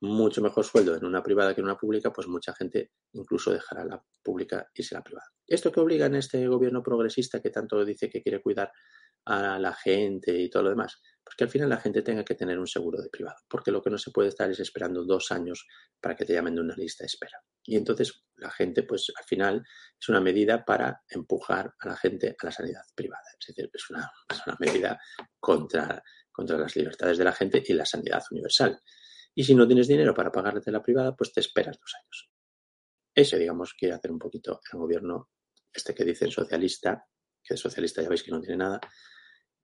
mucho 0.00 0.42
mejor 0.42 0.64
sueldo 0.64 0.96
en 0.96 1.04
una 1.04 1.22
privada 1.22 1.54
que 1.54 1.60
en 1.60 1.66
una 1.66 1.76
pública, 1.76 2.12
pues 2.12 2.26
mucha 2.26 2.52
gente 2.54 2.90
incluso 3.12 3.52
dejará 3.52 3.84
la 3.84 4.02
pública 4.20 4.68
y 4.74 4.82
será 4.82 5.00
privada. 5.04 5.28
¿Esto 5.46 5.70
que 5.70 5.78
obliga 5.78 6.06
en 6.06 6.16
este 6.16 6.44
gobierno 6.48 6.82
progresista 6.82 7.40
que 7.40 7.50
tanto 7.50 7.84
dice 7.84 8.10
que 8.10 8.20
quiere 8.20 8.42
cuidar 8.42 8.72
a 9.28 9.58
la 9.58 9.74
gente 9.74 10.32
y 10.32 10.48
todo 10.48 10.64
lo 10.64 10.70
demás? 10.70 11.00
Pues 11.22 11.36
que 11.36 11.44
al 11.44 11.50
final 11.50 11.68
la 11.68 11.76
gente 11.76 12.00
tenga 12.00 12.24
que 12.24 12.34
tener 12.34 12.58
un 12.58 12.66
seguro 12.66 13.02
de 13.02 13.10
privado, 13.10 13.36
porque 13.48 13.70
lo 13.70 13.82
que 13.82 13.90
no 13.90 13.98
se 13.98 14.10
puede 14.10 14.30
estar 14.30 14.50
es 14.50 14.60
esperando 14.60 15.04
dos 15.04 15.30
años 15.30 15.66
para 16.00 16.16
que 16.16 16.24
te 16.24 16.32
llamen 16.32 16.54
de 16.54 16.62
una 16.62 16.74
lista 16.74 17.04
de 17.04 17.08
espera. 17.08 17.38
Y 17.62 17.76
entonces 17.76 18.24
la 18.36 18.50
gente, 18.50 18.84
pues 18.84 19.12
al 19.14 19.24
final 19.24 19.62
es 20.00 20.08
una 20.08 20.22
medida 20.22 20.64
para 20.64 21.02
empujar 21.10 21.74
a 21.78 21.88
la 21.88 21.96
gente 21.96 22.34
a 22.40 22.46
la 22.46 22.50
sanidad 22.50 22.80
privada. 22.94 23.24
Es 23.38 23.46
decir, 23.46 23.70
es 23.70 23.90
una, 23.90 24.10
medida 24.58 24.98
contra, 25.38 26.02
contra 26.32 26.56
las 26.56 26.74
libertades 26.74 27.18
de 27.18 27.24
la 27.24 27.32
gente 27.32 27.62
y 27.66 27.74
la 27.74 27.84
sanidad 27.84 28.22
universal. 28.30 28.80
Y 29.34 29.44
si 29.44 29.54
no 29.54 29.66
tienes 29.66 29.86
dinero 29.86 30.14
para 30.14 30.32
pagarte 30.32 30.72
la 30.72 30.82
privada, 30.82 31.14
pues 31.14 31.30
te 31.34 31.40
esperas 31.40 31.78
dos 31.78 31.94
años. 31.94 32.30
Eso, 33.14 33.36
digamos, 33.36 33.74
quiere 33.74 33.94
hacer 33.94 34.10
un 34.10 34.18
poquito 34.18 34.60
el 34.72 34.78
gobierno, 34.78 35.28
este 35.70 35.94
que 35.94 36.04
dicen 36.04 36.30
socialista, 36.30 37.04
que 37.44 37.52
es 37.52 37.60
socialista 37.60 38.00
ya 38.00 38.08
veis 38.08 38.22
que 38.22 38.30
no 38.30 38.40
tiene 38.40 38.56
nada, 38.56 38.80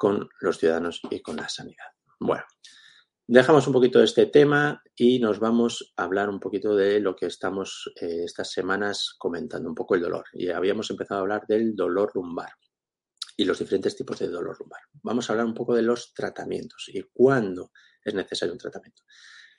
con 0.05 0.29
los 0.41 0.59
ciudadanos 0.59 1.01
y 1.09 1.23
con 1.23 1.37
la 1.37 1.49
sanidad. 1.49 1.87
Bueno, 2.21 2.45
dejamos 3.27 3.67
un 3.67 3.73
poquito 3.73 4.03
este 4.03 4.27
tema 4.27 4.83
y 4.95 5.19
nos 5.19 5.41
vamos 5.41 5.95
a 5.97 6.05
hablar 6.05 6.29
un 6.29 6.41
poquito 6.41 6.77
de 6.77 7.01
lo 7.01 7.17
que 7.17 7.25
estamos 7.25 7.91
eh, 7.99 8.25
estas 8.27 8.51
semanas 8.51 9.15
comentando, 9.17 9.67
un 9.67 9.75
poco 9.75 9.95
el 9.95 10.03
dolor. 10.03 10.27
Y 10.35 10.51
habíamos 10.51 10.91
empezado 10.91 11.21
a 11.21 11.23
hablar 11.23 11.47
del 11.49 11.75
dolor 11.75 12.11
lumbar 12.15 12.51
y 13.35 13.47
los 13.47 13.59
diferentes 13.59 13.97
tipos 13.97 14.19
de 14.19 14.29
dolor 14.29 14.59
lumbar. 14.61 14.83
Vamos 15.03 15.31
a 15.31 15.33
hablar 15.33 15.47
un 15.47 15.55
poco 15.55 15.75
de 15.75 15.81
los 15.81 16.13
tratamientos 16.13 16.91
y 16.93 17.01
cuándo 17.11 17.71
es 18.05 18.13
necesario 18.13 18.53
un 18.53 18.59
tratamiento. 18.59 19.05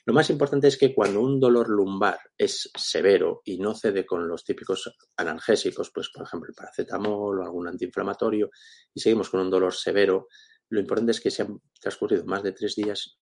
Lo 0.07 0.13
más 0.13 0.29
importante 0.29 0.67
es 0.67 0.77
que 0.77 0.93
cuando 0.93 1.19
un 1.19 1.39
dolor 1.39 1.67
lumbar 1.67 2.19
es 2.37 2.69
severo 2.77 3.41
y 3.43 3.57
no 3.57 3.73
cede 3.73 4.05
con 4.05 4.27
los 4.27 4.43
típicos 4.43 4.95
analgésicos, 5.17 5.91
pues 5.91 6.11
por 6.13 6.23
ejemplo 6.23 6.49
el 6.49 6.55
paracetamol 6.55 7.39
o 7.39 7.43
algún 7.43 7.67
antiinflamatorio, 7.67 8.51
y 8.93 8.99
seguimos 8.99 9.31
con 9.31 9.39
un 9.39 9.49
dolor 9.49 9.73
severo, 9.73 10.27
lo 10.69 10.79
importante 10.79 11.11
es 11.11 11.21
que 11.21 11.31
si 11.31 11.41
han 11.41 11.59
transcurrido 11.81 12.23
más 12.25 12.43
de 12.43 12.51
tres 12.51 12.75
días, 12.75 13.17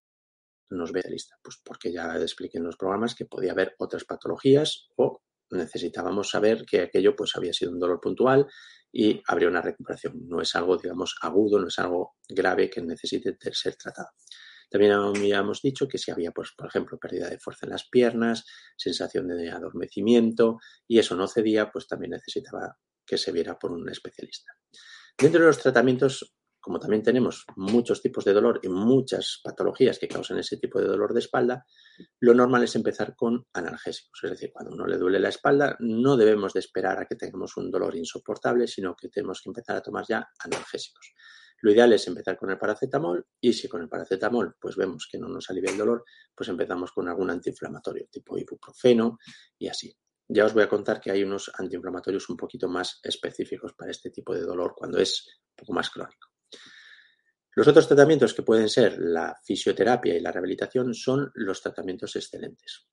nos 0.72 0.92
ve 0.92 1.02
lista, 1.08 1.38
pues 1.42 1.62
porque 1.64 1.92
ya 1.94 2.18
expliqué 2.18 2.58
en 2.58 2.66
los 2.66 2.76
programas 2.76 3.16
que 3.16 3.26
podía 3.26 3.54
haber 3.54 3.76
otras 3.78 4.04
patologías 4.04 4.90
o 4.98 5.22
necesitábamos 5.52 6.32
saber 6.32 6.66
que 6.66 6.82
aquello 6.82 7.16
pues 7.16 7.36
había 7.36 7.54
sido 7.54 7.72
un 7.72 7.80
dolor 7.80 8.02
puntual 8.02 8.48
y 8.92 9.22
habría 9.28 9.48
una 9.48 9.62
recuperación. 9.62 10.28
No 10.28 10.42
es 10.42 10.54
algo, 10.56 10.78
digamos, 10.78 11.16
agudo, 11.22 11.60
no 11.60 11.68
es 11.68 11.80
algo 11.80 12.16
grave 12.28 12.70
que 12.70 12.82
necesite 12.82 13.38
ser 13.54 13.76
tratado. 13.76 14.10
También 14.70 14.94
habíamos 14.94 15.62
dicho 15.62 15.88
que 15.88 15.98
si 15.98 16.12
había, 16.12 16.32
pues, 16.32 16.54
por 16.58 16.68
ejemplo, 16.68 16.98
pérdida 16.98 17.30
de 17.30 17.40
fuerza 17.40 17.66
en 17.66 17.72
las 17.72 17.88
piernas, 17.90 18.46
sensación 18.78 19.28
de 19.28 19.52
adormecimiento 19.52 20.60
y 20.88 21.00
eso 21.00 21.16
no 21.16 21.28
cedía, 21.28 21.72
pues 21.72 21.88
también 21.88 22.12
necesitaba 22.12 22.78
que 23.06 23.18
se 23.18 23.32
viera 23.32 23.58
por 23.58 23.72
un 23.72 23.90
especialista. 23.90 24.54
Dentro 25.18 25.42
de 25.42 25.48
los 25.48 25.60
tratamientos, 25.60 26.36
como 26.60 26.80
también 26.80 27.04
tenemos 27.04 27.46
muchos 27.58 28.02
tipos 28.02 28.24
de 28.24 28.34
dolor 28.34 28.60
y 28.64 28.70
muchas 28.70 29.42
patologías 29.44 30.00
que 30.00 30.08
causan 30.08 30.40
ese 30.40 30.58
tipo 30.58 30.80
de 30.80 30.88
dolor 30.88 31.14
de 31.14 31.20
espalda, 31.20 31.66
lo 32.22 32.34
normal 32.34 32.64
es 32.64 32.76
empezar 32.76 33.16
con 33.16 33.46
analgésicos. 33.54 34.24
Es 34.24 34.32
decir, 34.32 34.52
cuando 34.54 34.74
uno 34.74 34.88
le 34.88 34.98
duele 34.98 35.20
la 35.20 35.30
espalda, 35.30 35.76
no 35.80 36.16
debemos 36.16 36.54
de 36.54 36.62
esperar 36.62 37.00
a 37.00 37.06
que 37.06 37.16
tengamos 37.16 37.58
un 37.58 37.70
dolor 37.70 37.96
insoportable, 37.96 38.66
sino 38.68 38.96
que 38.96 39.10
tenemos 39.10 39.42
que 39.42 39.50
empezar 39.50 39.76
a 39.76 39.82
tomar 39.82 40.06
ya 40.08 40.26
analgésicos. 40.40 41.14
Lo 41.64 41.72
ideal 41.72 41.94
es 41.94 42.06
empezar 42.08 42.38
con 42.38 42.52
el 42.52 42.58
paracetamol 42.58 43.26
y 43.40 43.54
si 43.54 43.70
con 43.70 43.82
el 43.82 43.88
paracetamol 43.88 44.58
pues 44.60 44.76
vemos 44.76 45.08
que 45.10 45.18
no 45.18 45.30
nos 45.30 45.50
alivia 45.50 45.72
el 45.72 45.78
dolor, 45.78 46.04
pues 46.36 46.50
empezamos 46.50 46.92
con 46.92 47.08
algún 47.08 47.30
antiinflamatorio 47.30 48.06
tipo 48.12 48.38
ibuprofeno 48.38 49.18
y 49.58 49.70
así. 49.70 49.96
Ya 50.28 50.44
os 50.44 50.54
voy 50.54 50.64
a 50.64 50.68
contar 50.68 51.00
que 51.00 51.10
hay 51.10 51.24
unos 51.24 51.50
antiinflamatorios 51.58 52.30
un 52.30 52.36
poquito 52.36 52.68
más 52.68 53.00
específicos 53.02 53.72
para 53.76 53.92
este 53.92 54.10
tipo 54.10 54.36
de 54.36 54.42
dolor 54.42 54.74
cuando 54.76 54.98
es 54.98 55.26
un 55.26 55.56
poco 55.56 55.72
más 55.72 55.90
crónico. 55.90 56.28
Los 57.56 57.66
otros 57.66 57.88
tratamientos 57.88 58.34
que 58.34 58.44
pueden 58.44 58.68
ser 58.68 58.98
la 59.00 59.34
fisioterapia 59.46 60.16
y 60.16 60.20
la 60.20 60.34
rehabilitación 60.34 60.94
son 60.94 61.32
los 61.34 61.62
tratamientos 61.62 62.14
excelentes. 62.18 62.90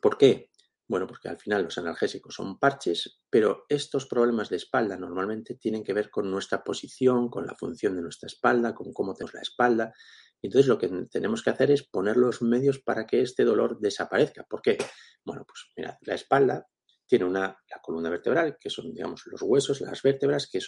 ¿Por 0.00 0.16
qué? 0.16 0.50
Bueno, 0.88 1.06
porque 1.06 1.28
al 1.28 1.38
final 1.38 1.64
los 1.64 1.78
analgésicos 1.78 2.34
son 2.34 2.58
parches, 2.58 3.20
pero 3.28 3.64
estos 3.68 4.06
problemas 4.06 4.48
de 4.48 4.56
espalda 4.56 4.96
normalmente 4.96 5.56
tienen 5.56 5.82
que 5.82 5.92
ver 5.92 6.10
con 6.10 6.30
nuestra 6.30 6.62
posición, 6.62 7.28
con 7.28 7.44
la 7.44 7.56
función 7.56 7.96
de 7.96 8.02
nuestra 8.02 8.28
espalda, 8.28 8.74
con 8.74 8.92
cómo 8.92 9.14
tenemos 9.14 9.34
la 9.34 9.40
espalda. 9.40 9.92
Entonces 10.40 10.68
lo 10.68 10.78
que 10.78 10.88
tenemos 11.10 11.42
que 11.42 11.50
hacer 11.50 11.72
es 11.72 11.82
poner 11.88 12.16
los 12.16 12.40
medios 12.40 12.78
para 12.78 13.04
que 13.04 13.20
este 13.20 13.44
dolor 13.44 13.80
desaparezca. 13.80 14.44
¿Por 14.44 14.62
qué? 14.62 14.78
Bueno, 15.24 15.44
pues 15.44 15.66
mira, 15.76 15.98
la 16.02 16.14
espalda 16.14 16.66
tiene 17.06 17.24
una, 17.24 17.58
la 17.68 17.80
columna 17.82 18.10
vertebral, 18.10 18.56
que 18.60 18.70
son, 18.70 18.92
digamos, 18.92 19.22
los 19.26 19.42
huesos, 19.42 19.80
las 19.80 20.02
vértebras, 20.02 20.48
que 20.50 20.60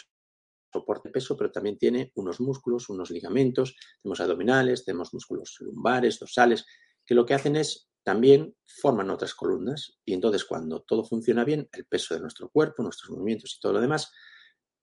soporte 0.71 1.09
peso, 1.09 1.35
pero 1.37 1.51
también 1.51 1.77
tiene 1.77 2.11
unos 2.15 2.39
músculos, 2.39 2.89
unos 2.89 3.09
ligamentos, 3.09 3.75
tenemos 4.01 4.19
abdominales, 4.19 4.85
tenemos 4.85 5.13
músculos 5.13 5.55
lumbares, 5.59 6.19
dorsales, 6.19 6.65
que 7.05 7.15
lo 7.15 7.25
que 7.25 7.33
hacen 7.33 7.55
es 7.55 7.88
también 8.03 8.55
forman 8.65 9.09
otras 9.09 9.33
columnas 9.33 9.99
y 10.05 10.13
entonces 10.13 10.45
cuando 10.45 10.81
todo 10.81 11.03
funciona 11.03 11.43
bien, 11.43 11.69
el 11.73 11.85
peso 11.85 12.13
de 12.13 12.21
nuestro 12.21 12.49
cuerpo, 12.49 12.83
nuestros 12.83 13.11
movimientos 13.11 13.55
y 13.55 13.59
todo 13.59 13.73
lo 13.73 13.81
demás 13.81 14.11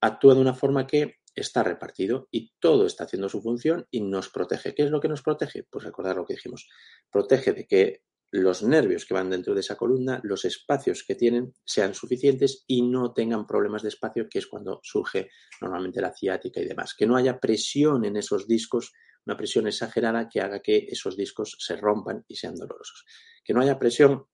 actúa 0.00 0.34
de 0.34 0.40
una 0.40 0.54
forma 0.54 0.86
que 0.86 1.16
está 1.34 1.62
repartido 1.62 2.28
y 2.30 2.52
todo 2.58 2.86
está 2.86 3.04
haciendo 3.04 3.28
su 3.28 3.42
función 3.42 3.86
y 3.90 4.00
nos 4.00 4.30
protege. 4.30 4.74
¿Qué 4.74 4.84
es 4.84 4.90
lo 4.90 5.00
que 5.00 5.08
nos 5.08 5.22
protege? 5.22 5.64
Pues 5.64 5.84
recordar 5.84 6.16
lo 6.16 6.24
que 6.24 6.34
dijimos. 6.34 6.68
Protege 7.10 7.52
de 7.52 7.66
que 7.66 8.02
los 8.32 8.62
nervios 8.62 9.04
que 9.04 9.14
van 9.14 9.30
dentro 9.30 9.54
de 9.54 9.60
esa 9.60 9.76
columna, 9.76 10.20
los 10.24 10.44
espacios 10.44 11.04
que 11.06 11.14
tienen 11.14 11.54
sean 11.64 11.94
suficientes 11.94 12.64
y 12.66 12.82
no 12.82 13.12
tengan 13.12 13.46
problemas 13.46 13.82
de 13.82 13.88
espacio, 13.88 14.28
que 14.28 14.38
es 14.38 14.46
cuando 14.46 14.80
surge 14.82 15.30
normalmente 15.60 16.00
la 16.00 16.12
ciática 16.12 16.60
y 16.60 16.66
demás. 16.66 16.94
Que 16.96 17.06
no 17.06 17.16
haya 17.16 17.38
presión 17.38 18.04
en 18.04 18.16
esos 18.16 18.48
discos 18.48 18.92
una 19.26 19.36
presión 19.36 19.66
exagerada 19.66 20.28
que 20.28 20.40
haga 20.40 20.60
que 20.60 20.86
esos 20.88 21.16
discos 21.16 21.56
se 21.58 21.76
rompan 21.76 22.24
y 22.28 22.36
sean 22.36 22.54
dolorosos. 22.54 23.04
Que 23.44 23.52
no 23.52 23.60
haya 23.60 23.78
presión 23.78 24.26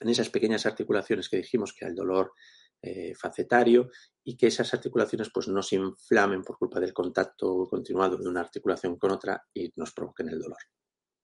en 0.00 0.08
esas 0.08 0.30
pequeñas 0.30 0.66
articulaciones 0.66 1.28
que 1.28 1.38
dijimos 1.38 1.72
que 1.72 1.84
hay 1.84 1.90
el 1.90 1.96
dolor 1.96 2.32
eh, 2.82 3.14
facetario 3.14 3.90
y 4.22 4.36
que 4.36 4.48
esas 4.48 4.72
articulaciones 4.74 5.30
pues 5.32 5.48
no 5.48 5.62
se 5.62 5.76
inflamen 5.76 6.42
por 6.42 6.58
culpa 6.58 6.78
del 6.78 6.92
contacto 6.92 7.66
continuado 7.68 8.18
de 8.18 8.28
una 8.28 8.40
articulación 8.40 8.98
con 8.98 9.12
otra 9.12 9.42
y 9.52 9.72
nos 9.76 9.92
provoquen 9.92 10.28
el 10.28 10.38
dolor. 10.38 10.58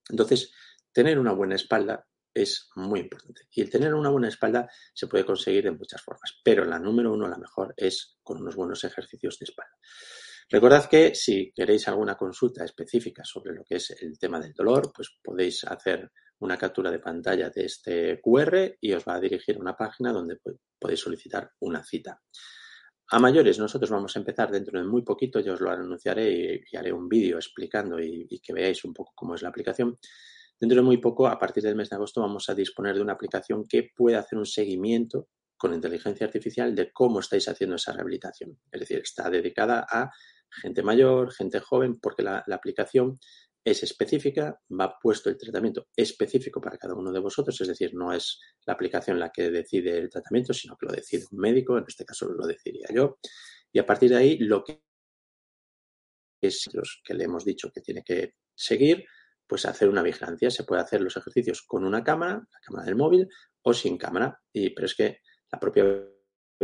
Entonces, 0.09 0.51
tener 0.91 1.19
una 1.19 1.31
buena 1.31 1.55
espalda 1.55 2.05
es 2.33 2.69
muy 2.75 3.01
importante. 3.01 3.43
Y 3.51 3.61
el 3.61 3.69
tener 3.69 3.93
una 3.93 4.09
buena 4.09 4.27
espalda 4.27 4.67
se 4.93 5.07
puede 5.07 5.25
conseguir 5.25 5.65
de 5.65 5.71
muchas 5.71 6.01
formas, 6.01 6.39
pero 6.43 6.65
la 6.65 6.79
número 6.79 7.13
uno, 7.13 7.27
la 7.27 7.37
mejor, 7.37 7.73
es 7.77 8.17
con 8.23 8.41
unos 8.41 8.55
buenos 8.55 8.83
ejercicios 8.83 9.37
de 9.39 9.45
espalda. 9.45 9.77
Recordad 10.53 10.87
que 10.87 11.15
si 11.15 11.51
queréis 11.51 11.87
alguna 11.87 12.15
consulta 12.15 12.63
específica 12.63 13.23
sobre 13.25 13.55
lo 13.55 13.63
que 13.63 13.77
es 13.77 13.89
el 13.99 14.19
tema 14.19 14.39
del 14.39 14.53
dolor, 14.53 14.91
pues 14.93 15.17
podéis 15.23 15.63
hacer 15.63 16.11
una 16.41 16.59
captura 16.59 16.91
de 16.91 16.99
pantalla 16.99 17.49
de 17.49 17.65
este 17.65 18.21
QR 18.21 18.77
y 18.79 18.93
os 18.93 19.03
va 19.03 19.15
a 19.15 19.19
dirigir 19.19 19.55
a 19.55 19.59
una 19.59 19.75
página 19.75 20.13
donde 20.13 20.37
podéis 20.77 20.99
solicitar 20.99 21.49
una 21.61 21.83
cita. 21.83 22.21
A 23.09 23.19
mayores, 23.19 23.57
nosotros 23.57 23.89
vamos 23.89 24.15
a 24.15 24.19
empezar 24.19 24.51
dentro 24.51 24.79
de 24.79 24.85
muy 24.85 25.01
poquito, 25.01 25.39
yo 25.39 25.53
os 25.53 25.61
lo 25.61 25.71
anunciaré 25.71 26.63
y, 26.71 26.77
haré 26.77 26.93
un 26.93 27.09
vídeo 27.09 27.37
explicando 27.37 27.99
y, 27.99 28.27
y, 28.29 28.39
que 28.39 28.53
veáis 28.53 28.85
un 28.85 28.93
poco 28.93 29.11
cómo 29.15 29.33
es 29.33 29.41
la 29.41 29.49
aplicación. 29.49 29.97
Dentro 30.59 30.75
de 30.75 30.83
muy 30.83 30.97
poco, 30.97 31.25
a 31.25 31.39
partir 31.39 31.63
del 31.63 31.75
mes 31.75 31.89
de 31.89 31.95
agosto, 31.95 32.21
vamos 32.21 32.47
a 32.49 32.53
disponer 32.53 32.93
de 32.93 33.01
una 33.01 33.13
aplicación 33.13 33.63
que 33.67 33.89
puede 33.95 34.17
hacer 34.17 34.37
un 34.37 34.45
seguimiento 34.45 35.29
con 35.57 35.73
inteligencia 35.73 36.27
artificial 36.27 36.75
de 36.75 36.91
cómo 36.91 37.21
estáis 37.21 37.47
haciendo 37.47 37.77
esa 37.77 37.93
rehabilitación. 37.93 38.59
Es 38.71 38.81
decir, 38.81 38.99
está 38.99 39.29
dedicada 39.31 39.85
a 39.89 40.11
gente 40.61 40.83
mayor, 40.83 41.33
gente 41.33 41.59
joven, 41.59 41.99
porque 41.99 42.23
la, 42.23 42.43
aplicación 42.51 43.19
es 43.65 43.83
específica, 43.83 44.59
va 44.79 44.97
puesto 44.99 45.29
el 45.29 45.37
tratamiento 45.37 45.87
específico 45.95 46.59
para 46.59 46.77
cada 46.77 46.95
uno 46.95 47.11
de 47.11 47.19
vosotros, 47.19 47.59
es 47.61 47.67
decir, 47.67 47.93
no 47.93 48.11
es 48.11 48.39
la 48.65 48.73
aplicación 48.73 49.19
la 49.19 49.31
que 49.31 49.49
decide 49.49 49.97
el 49.97 50.09
tratamiento, 50.09 50.53
sino 50.53 50.75
que 50.75 50.85
lo 50.85 50.91
decide 50.91 51.25
un 51.31 51.39
médico, 51.39 51.77
en 51.77 51.85
este 51.87 52.05
caso 52.05 52.27
lo 52.27 52.45
decidiría 52.45 52.87
yo, 52.93 53.19
y 53.71 53.79
a 53.79 53.85
partir 53.85 54.09
de 54.09 54.17
ahí 54.17 54.37
lo 54.37 54.63
que 54.63 54.83
es 56.41 56.69
los 56.73 57.01
que 57.05 57.13
le 57.13 57.23
hemos 57.23 57.45
dicho 57.45 57.71
que 57.71 57.81
tiene 57.81 58.03
que 58.03 58.35
seguir, 58.53 59.05
pues 59.47 59.65
hacer 59.65 59.89
una 59.89 60.01
vigilancia. 60.01 60.49
Se 60.49 60.63
puede 60.63 60.81
hacer 60.81 61.01
los 61.01 61.15
ejercicios 61.15 61.61
con 61.61 61.85
una 61.85 62.03
cámara, 62.03 62.33
la 62.33 62.59
cámara 62.61 62.85
del 62.85 62.95
móvil, 62.95 63.27
o 63.61 63.73
sin 63.73 63.97
cámara. 63.97 64.41
Y, 64.51 64.71
pero 64.71 64.85
es 64.85 64.95
que 64.95 65.19
la 65.51 65.59
propia 65.59 65.85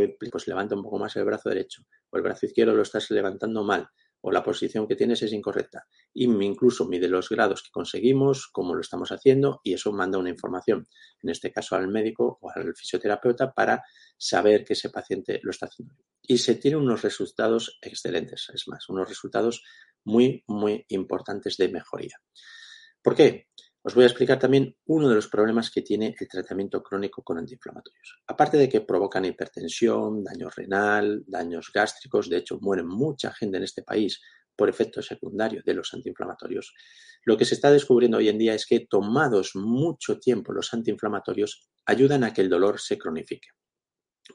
pues 0.08 0.46
levanta 0.48 0.74
un 0.74 0.82
poco 0.82 0.98
más 0.98 1.16
el 1.16 1.24
brazo 1.24 1.48
derecho 1.48 1.82
o 2.10 2.16
el 2.16 2.22
brazo 2.22 2.46
izquierdo 2.46 2.74
lo 2.74 2.82
estás 2.82 3.10
levantando 3.10 3.64
mal 3.64 3.88
o 4.22 4.30
la 4.30 4.42
posición 4.42 4.86
que 4.86 4.96
tienes 4.96 5.22
es 5.22 5.32
incorrecta. 5.32 5.86
Y 6.12 6.24
incluso 6.24 6.86
mide 6.86 7.08
los 7.08 7.28
grados 7.28 7.62
que 7.62 7.70
conseguimos, 7.70 8.48
cómo 8.52 8.74
lo 8.74 8.80
estamos 8.80 9.10
haciendo 9.12 9.60
y 9.64 9.74
eso 9.74 9.92
manda 9.92 10.18
una 10.18 10.30
información, 10.30 10.86
en 11.22 11.30
este 11.30 11.52
caso 11.52 11.76
al 11.76 11.88
médico 11.88 12.38
o 12.40 12.50
al 12.50 12.74
fisioterapeuta, 12.74 13.52
para 13.52 13.82
saber 14.18 14.64
que 14.64 14.74
ese 14.74 14.90
paciente 14.90 15.40
lo 15.42 15.50
está 15.50 15.66
haciendo. 15.66 15.94
Y 16.22 16.38
se 16.38 16.56
tienen 16.56 16.80
unos 16.80 17.02
resultados 17.02 17.78
excelentes, 17.80 18.48
es 18.52 18.68
más, 18.68 18.88
unos 18.88 19.08
resultados 19.08 19.62
muy, 20.04 20.44
muy 20.46 20.84
importantes 20.88 21.56
de 21.56 21.68
mejoría. 21.68 22.20
¿Por 23.02 23.14
qué? 23.14 23.48
Os 23.82 23.94
voy 23.94 24.04
a 24.04 24.08
explicar 24.08 24.38
también 24.38 24.76
uno 24.86 25.08
de 25.08 25.14
los 25.14 25.28
problemas 25.28 25.70
que 25.70 25.80
tiene 25.80 26.14
el 26.18 26.28
tratamiento 26.28 26.82
crónico 26.82 27.22
con 27.22 27.38
antiinflamatorios. 27.38 28.20
Aparte 28.26 28.58
de 28.58 28.68
que 28.68 28.82
provocan 28.82 29.24
hipertensión, 29.24 30.22
daño 30.22 30.50
renal, 30.50 31.24
daños 31.26 31.70
gástricos, 31.72 32.28
de 32.28 32.38
hecho 32.38 32.58
mueren 32.60 32.86
mucha 32.86 33.32
gente 33.32 33.56
en 33.56 33.62
este 33.62 33.82
país 33.82 34.20
por 34.54 34.68
efecto 34.68 35.00
secundario 35.00 35.62
de 35.64 35.72
los 35.72 35.94
antiinflamatorios, 35.94 36.74
lo 37.24 37.38
que 37.38 37.46
se 37.46 37.54
está 37.54 37.70
descubriendo 37.70 38.18
hoy 38.18 38.28
en 38.28 38.36
día 38.36 38.54
es 38.54 38.66
que 38.66 38.80
tomados 38.80 39.52
mucho 39.54 40.18
tiempo 40.18 40.52
los 40.52 40.74
antiinflamatorios 40.74 41.70
ayudan 41.86 42.24
a 42.24 42.34
que 42.34 42.42
el 42.42 42.50
dolor 42.50 42.78
se 42.78 42.98
cronifique. 42.98 43.48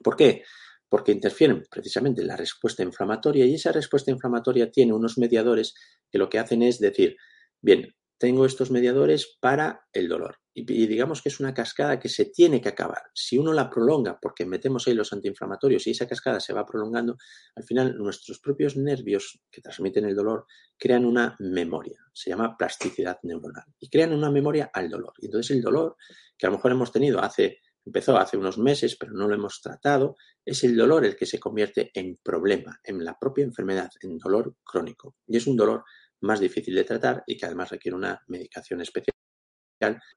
¿Por 0.04 0.16
qué? 0.16 0.44
Porque 0.90 1.12
interfieren 1.12 1.64
precisamente 1.70 2.22
en 2.22 2.28
la 2.28 2.38
respuesta 2.38 2.82
inflamatoria 2.82 3.46
y 3.46 3.56
esa 3.56 3.72
respuesta 3.72 4.10
inflamatoria 4.10 4.72
tiene 4.72 4.94
unos 4.94 5.20
mediadores 5.20 5.76
que 6.10 6.18
lo 6.18 6.30
que 6.30 6.40
hacen 6.40 6.64
es 6.64 6.80
decir, 6.80 7.16
bien, 7.62 7.96
tengo 8.18 8.46
estos 8.46 8.72
mediadores 8.72 9.38
para 9.40 9.86
el 9.92 10.08
dolor. 10.08 10.38
Y, 10.58 10.64
digamos 10.88 11.22
que 11.22 11.28
es 11.28 11.42
una 11.42 11.54
cascada 11.54 12.00
que 12.00 12.08
se 12.08 12.26
tiene 12.26 12.62
que 12.62 12.70
acabar. 12.70 13.02
Si 13.14 13.38
uno 13.38 13.52
la 13.52 13.70
prolonga, 13.70 14.18
porque 14.22 14.46
metemos 14.46 14.88
ahí 14.88 14.94
los 14.94 15.12
antiinflamatorios 15.12 15.86
y 15.86 15.92
esa 15.92 16.08
cascada 16.08 16.40
se 16.40 16.54
va 16.54 16.66
prolongando, 16.66 17.18
al 17.58 17.64
final 17.66 17.98
nuestros 17.98 18.40
propios 18.40 18.78
nervios 18.78 19.42
que 19.52 19.60
transmiten 19.60 20.06
el 20.06 20.16
dolor 20.16 20.46
crean 20.78 21.04
una 21.04 21.36
memoria. 21.40 22.00
Se 22.14 22.30
llama 22.30 22.56
plasticidad 22.58 23.20
neuronal. 23.24 23.66
Y 23.80 23.90
crean 23.90 24.14
una 24.14 24.32
memoria 24.32 24.72
al 24.74 24.90
dolor. 24.90 25.12
Y 25.18 25.26
entonces 25.26 25.58
el 25.58 25.62
dolor, 25.62 25.98
que 26.38 26.46
a 26.46 26.50
lo 26.50 26.56
mejor 26.56 26.72
hemos 26.72 26.94
tenido 26.94 27.20
hace, 27.20 27.60
empezó 27.86 28.18
hace 28.18 28.38
unos 28.38 28.58
meses, 28.58 28.96
pero 28.96 29.12
no 29.12 29.28
lo 29.28 29.36
hemos 29.36 29.60
tratado, 29.62 30.16
es 30.46 30.64
el 30.64 30.78
dolor 30.78 31.04
el 31.04 31.18
que 31.18 31.26
se 31.26 31.38
convierte 31.38 31.92
en 31.94 32.18
problema, 32.24 32.80
en 32.82 33.04
la 33.04 33.20
propia 33.20 33.44
enfermedad, 33.44 33.90
en 34.02 34.18
dolor 34.18 34.56
crónico. 34.64 35.18
Y 35.28 35.36
es 35.36 35.48
un 35.48 35.58
dolor 35.58 35.84
más 36.26 36.40
difícil 36.40 36.76
de 36.76 36.84
tratar 36.84 37.24
y 37.26 37.38
que 37.38 37.46
además 37.46 37.70
requiere 37.70 37.96
una 37.96 38.22
medicación 38.28 38.82
especial, 38.82 39.16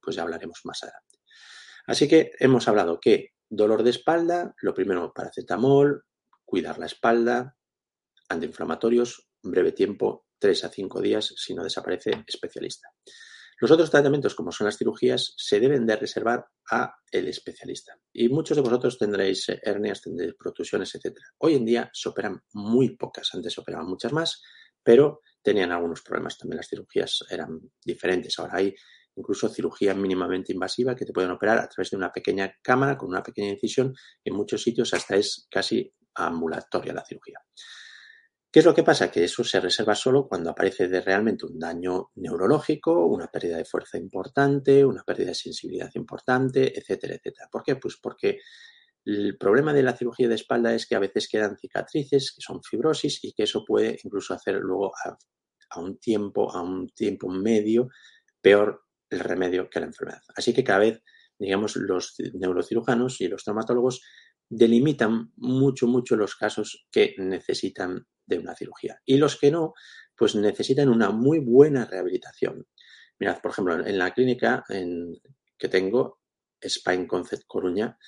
pues 0.02 0.16
ya 0.16 0.22
hablaremos 0.22 0.60
más 0.64 0.82
adelante. 0.82 1.18
Así 1.86 2.08
que 2.08 2.32
hemos 2.38 2.68
hablado 2.68 3.00
que 3.00 3.34
dolor 3.48 3.82
de 3.82 3.90
espalda, 3.90 4.54
lo 4.60 4.74
primero 4.74 5.12
paracetamol, 5.12 6.04
cuidar 6.44 6.78
la 6.78 6.86
espalda, 6.86 7.56
antiinflamatorios, 8.28 9.28
breve 9.42 9.72
tiempo, 9.72 10.26
3 10.38 10.64
a 10.64 10.68
5 10.68 11.00
días, 11.00 11.34
si 11.36 11.54
no 11.54 11.64
desaparece, 11.64 12.24
especialista. 12.26 12.88
Los 13.60 13.72
otros 13.72 13.90
tratamientos, 13.90 14.36
como 14.36 14.52
son 14.52 14.66
las 14.66 14.78
cirugías, 14.78 15.34
se 15.36 15.58
deben 15.58 15.84
de 15.84 15.96
reservar 15.96 16.46
a 16.70 16.94
el 17.10 17.26
especialista. 17.26 17.98
Y 18.12 18.28
muchos 18.28 18.56
de 18.56 18.62
vosotros 18.62 18.98
tendréis 18.98 19.48
hernias, 19.48 20.02
tendréis 20.02 20.34
protusiones, 20.34 20.94
etc. 20.94 21.18
Hoy 21.38 21.56
en 21.56 21.64
día 21.64 21.90
se 21.92 22.08
operan 22.08 22.40
muy 22.52 22.96
pocas, 22.96 23.34
antes 23.34 23.54
se 23.54 23.60
operaban 23.60 23.88
muchas 23.88 24.12
más, 24.12 24.42
pero 24.88 25.20
tenían 25.42 25.70
algunos 25.70 26.00
problemas 26.00 26.38
también. 26.38 26.56
Las 26.56 26.68
cirugías 26.68 27.22
eran 27.28 27.60
diferentes. 27.84 28.38
Ahora 28.38 28.56
hay 28.56 28.74
incluso 29.16 29.50
cirugía 29.50 29.92
mínimamente 29.92 30.54
invasiva 30.54 30.96
que 30.96 31.04
te 31.04 31.12
pueden 31.12 31.30
operar 31.30 31.58
a 31.58 31.68
través 31.68 31.90
de 31.90 31.98
una 31.98 32.10
pequeña 32.10 32.54
cámara 32.62 32.96
con 32.96 33.10
una 33.10 33.22
pequeña 33.22 33.50
incisión. 33.50 33.94
En 34.24 34.34
muchos 34.34 34.62
sitios 34.62 34.94
hasta 34.94 35.16
es 35.16 35.46
casi 35.50 35.92
ambulatoria 36.14 36.94
la 36.94 37.04
cirugía. 37.04 37.38
¿Qué 38.50 38.60
es 38.60 38.64
lo 38.64 38.74
que 38.74 38.82
pasa? 38.82 39.10
Que 39.10 39.24
eso 39.24 39.44
se 39.44 39.60
reserva 39.60 39.94
solo 39.94 40.26
cuando 40.26 40.48
aparece 40.48 40.86
realmente 41.02 41.44
un 41.44 41.58
daño 41.58 42.10
neurológico, 42.14 43.08
una 43.08 43.26
pérdida 43.26 43.58
de 43.58 43.66
fuerza 43.66 43.98
importante, 43.98 44.86
una 44.86 45.02
pérdida 45.02 45.26
de 45.26 45.34
sensibilidad 45.34 45.90
importante, 45.96 46.78
etcétera, 46.78 47.16
etcétera. 47.16 47.50
¿Por 47.52 47.62
qué? 47.62 47.76
Pues 47.76 47.98
porque 48.02 48.38
el 49.08 49.38
problema 49.38 49.72
de 49.72 49.82
la 49.82 49.96
cirugía 49.96 50.28
de 50.28 50.34
espalda 50.34 50.74
es 50.74 50.86
que 50.86 50.94
a 50.94 50.98
veces 50.98 51.28
quedan 51.30 51.56
cicatrices, 51.56 52.30
que 52.34 52.42
son 52.42 52.62
fibrosis 52.62 53.24
y 53.24 53.32
que 53.32 53.44
eso 53.44 53.64
puede 53.64 53.98
incluso 54.04 54.34
hacer 54.34 54.56
luego 54.56 54.92
a, 55.02 55.80
un 55.80 55.98
tiempo, 55.98 56.54
a 56.54 56.60
un 56.60 56.90
tiempo 56.90 57.30
medio, 57.30 57.88
peor 58.42 58.82
el 59.08 59.20
remedio 59.20 59.70
que 59.70 59.80
la 59.80 59.86
enfermedad. 59.86 60.20
Así 60.36 60.52
que 60.52 60.62
cada 60.62 60.80
vez, 60.80 61.02
digamos, 61.38 61.76
los 61.76 62.16
neurocirujanos 62.34 63.22
y 63.22 63.28
los 63.28 63.44
traumatólogos 63.44 64.02
delimitan 64.46 65.32
mucho, 65.36 65.86
mucho 65.86 66.14
los 66.14 66.36
casos 66.36 66.86
que 66.92 67.14
necesitan 67.16 68.06
de 68.26 68.38
una 68.38 68.54
cirugía. 68.54 69.00
Y 69.06 69.16
los 69.16 69.38
que 69.38 69.50
no, 69.50 69.72
pues 70.14 70.34
necesitan 70.34 70.90
una 70.90 71.10
muy 71.10 71.38
buena 71.38 71.86
rehabilitación. 71.86 72.66
Mirad, 73.18 73.40
por 73.40 73.52
ejemplo, 73.52 73.86
en 73.86 73.98
la 73.98 74.12
clínica 74.12 74.64
que 74.68 75.68
tengo, 75.68 76.20
Spine 76.62 77.06
Concept 77.06 77.44
Coruña, 77.46 77.98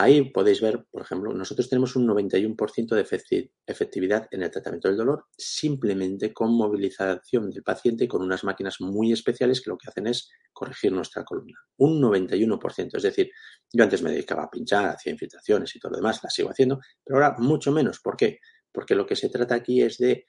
Ahí 0.00 0.30
podéis 0.30 0.60
ver, 0.60 0.86
por 0.92 1.02
ejemplo, 1.02 1.34
nosotros 1.34 1.68
tenemos 1.68 1.96
un 1.96 2.06
91% 2.06 2.94
de 2.94 3.50
efectividad 3.66 4.28
en 4.30 4.44
el 4.44 4.50
tratamiento 4.52 4.86
del 4.86 4.96
dolor 4.96 5.26
simplemente 5.36 6.32
con 6.32 6.56
movilización 6.56 7.50
del 7.50 7.64
paciente 7.64 8.06
con 8.06 8.22
unas 8.22 8.44
máquinas 8.44 8.80
muy 8.80 9.10
especiales 9.10 9.60
que 9.60 9.70
lo 9.70 9.76
que 9.76 9.88
hacen 9.88 10.06
es 10.06 10.30
corregir 10.52 10.92
nuestra 10.92 11.24
columna. 11.24 11.58
Un 11.78 12.00
91%. 12.00 12.96
Es 12.96 13.02
decir, 13.02 13.32
yo 13.72 13.82
antes 13.82 14.00
me 14.00 14.12
dedicaba 14.12 14.44
a 14.44 14.50
pinchar, 14.50 14.86
hacía 14.86 15.10
infiltraciones 15.10 15.74
y 15.74 15.80
todo 15.80 15.90
lo 15.90 15.96
demás, 15.96 16.20
las 16.22 16.32
sigo 16.32 16.50
haciendo, 16.50 16.78
pero 17.02 17.16
ahora 17.16 17.34
mucho 17.36 17.72
menos. 17.72 17.98
¿Por 17.98 18.16
qué? 18.16 18.38
Porque 18.70 18.94
lo 18.94 19.04
que 19.04 19.16
se 19.16 19.30
trata 19.30 19.56
aquí 19.56 19.82
es 19.82 19.98
de 19.98 20.26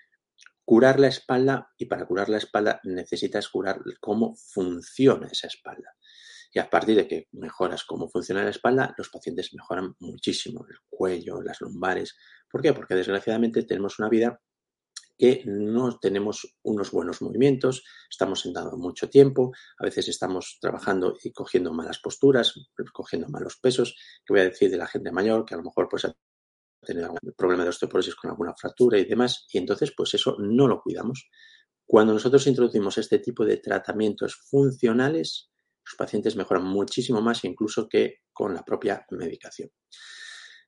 curar 0.65 0.99
la 0.99 1.09
espalda 1.09 1.71
y 1.77 1.85
para 1.85 2.07
curar 2.07 2.27
la 2.29 2.37
espalda 2.37 2.81
necesitas 2.85 3.47
curar 3.49 3.79
cómo 3.99 4.35
funciona 4.35 5.27
esa 5.27 5.45
espalda. 5.45 5.93
Y 6.51 6.59
a 6.59 6.69
partir 6.69 6.95
de 6.95 7.07
que 7.07 7.27
mejoras 7.31 7.83
cómo 7.83 8.09
funciona 8.09 8.43
la 8.43 8.49
espalda, 8.49 8.93
los 8.97 9.09
pacientes 9.09 9.53
mejoran 9.53 9.95
muchísimo 9.99 10.65
el 10.69 10.77
cuello, 10.89 11.41
las 11.41 11.61
lumbares. 11.61 12.15
¿Por 12.49 12.61
qué? 12.61 12.73
Porque 12.73 12.95
desgraciadamente 12.95 13.63
tenemos 13.63 13.99
una 13.99 14.09
vida 14.09 14.41
que 15.19 15.43
no 15.45 15.99
tenemos 15.99 16.55
unos 16.63 16.91
buenos 16.91 17.21
movimientos, 17.21 17.83
estamos 18.09 18.39
sentados 18.39 18.77
mucho 18.77 19.09
tiempo, 19.09 19.51
a 19.77 19.83
veces 19.83 20.07
estamos 20.07 20.57
trabajando 20.61 21.17
y 21.21 21.33
cogiendo 21.33 21.73
malas 21.73 21.99
posturas, 21.99 22.53
cogiendo 22.93 23.27
malos 23.27 23.57
pesos, 23.57 23.97
que 24.25 24.33
voy 24.33 24.39
a 24.39 24.45
decir 24.45 24.71
de 24.71 24.77
la 24.77 24.87
gente 24.87 25.11
mayor, 25.11 25.45
que 25.45 25.55
a 25.55 25.57
lo 25.57 25.63
mejor 25.63 25.89
pues 25.89 26.05
ha 26.05 26.15
tenido 26.85 27.07
algún 27.07 27.33
problema 27.35 27.63
de 27.63 27.69
osteoporosis 27.69 28.15
con 28.15 28.31
alguna 28.31 28.55
fractura 28.55 28.97
y 28.97 29.03
demás, 29.03 29.45
y 29.51 29.57
entonces 29.57 29.93
pues 29.95 30.13
eso 30.13 30.37
no 30.39 30.69
lo 30.69 30.81
cuidamos. 30.81 31.29
Cuando 31.85 32.13
nosotros 32.13 32.47
introducimos 32.47 32.97
este 32.97 33.19
tipo 33.19 33.43
de 33.43 33.57
tratamientos 33.57 34.35
funcionales, 34.49 35.51
los 35.89 35.97
pacientes 35.97 36.35
mejoran 36.35 36.63
muchísimo 36.65 37.21
más 37.21 37.43
incluso 37.43 37.87
que 37.89 38.19
con 38.31 38.53
la 38.53 38.63
propia 38.63 39.05
medicación. 39.11 39.69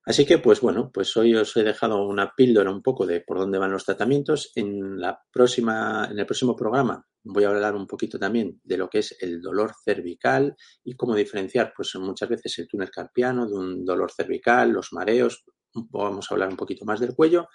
Así 0.03 0.25
que, 0.25 0.39
pues 0.39 0.61
bueno, 0.61 0.89
pues 0.91 1.15
hoy 1.15 1.35
os 1.35 1.55
he 1.55 1.63
dejado 1.63 2.07
una 2.07 2.33
píldora 2.35 2.71
un 2.71 2.81
poco 2.81 3.05
de 3.05 3.21
por 3.21 3.37
dónde 3.37 3.59
van 3.59 3.71
los 3.71 3.85
tratamientos. 3.85 4.51
En 4.55 4.99
la 4.99 5.21
próxima, 5.31 6.07
en 6.09 6.17
el 6.17 6.25
próximo 6.25 6.55
programa 6.55 7.05
voy 7.23 7.43
a 7.43 7.49
hablar 7.49 7.75
un 7.75 7.85
poquito 7.85 8.17
también 8.17 8.59
de 8.63 8.77
lo 8.77 8.89
que 8.89 8.99
es 8.99 9.15
el 9.21 9.39
dolor 9.39 9.73
cervical 9.85 10.55
y 10.83 10.95
cómo 10.95 11.13
diferenciar, 11.13 11.71
pues 11.75 11.93
muchas 11.97 12.29
veces 12.29 12.57
el 12.57 12.67
túnel 12.67 12.89
carpiano 12.89 13.47
de 13.47 13.53
un 13.53 13.85
dolor 13.85 14.11
cervical, 14.11 14.71
los 14.71 14.91
mareos. 14.91 15.43
Vamos 15.73 16.25
a 16.29 16.33
hablar 16.33 16.49
un 16.49 16.57
poquito 16.57 16.83
más 16.83 16.99
del 16.99 17.13
cuello. 17.13 17.47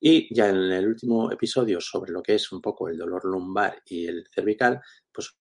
Y 0.00 0.34
ya 0.34 0.48
en 0.48 0.56
el 0.56 0.88
último 0.88 1.30
episodio 1.30 1.80
sobre 1.80 2.10
lo 2.10 2.20
que 2.20 2.34
es 2.34 2.50
un 2.50 2.60
poco 2.60 2.88
el 2.88 2.98
dolor 2.98 3.24
lumbar 3.24 3.80
y 3.86 4.06
el 4.06 4.26
cervical, 4.34 4.80
pues 5.12 5.38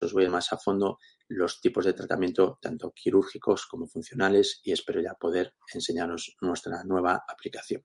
os 0.00 0.12
voy 0.12 0.28
más 0.28 0.52
a 0.52 0.58
fondo 0.58 0.98
los 1.28 1.60
tipos 1.60 1.84
de 1.84 1.92
tratamiento, 1.92 2.58
tanto 2.60 2.92
quirúrgicos 2.92 3.66
como 3.66 3.86
funcionales, 3.86 4.60
y 4.62 4.72
espero 4.72 5.00
ya 5.00 5.14
poder 5.14 5.54
enseñaros 5.72 6.36
nuestra 6.40 6.84
nueva 6.84 7.24
aplicación. 7.28 7.84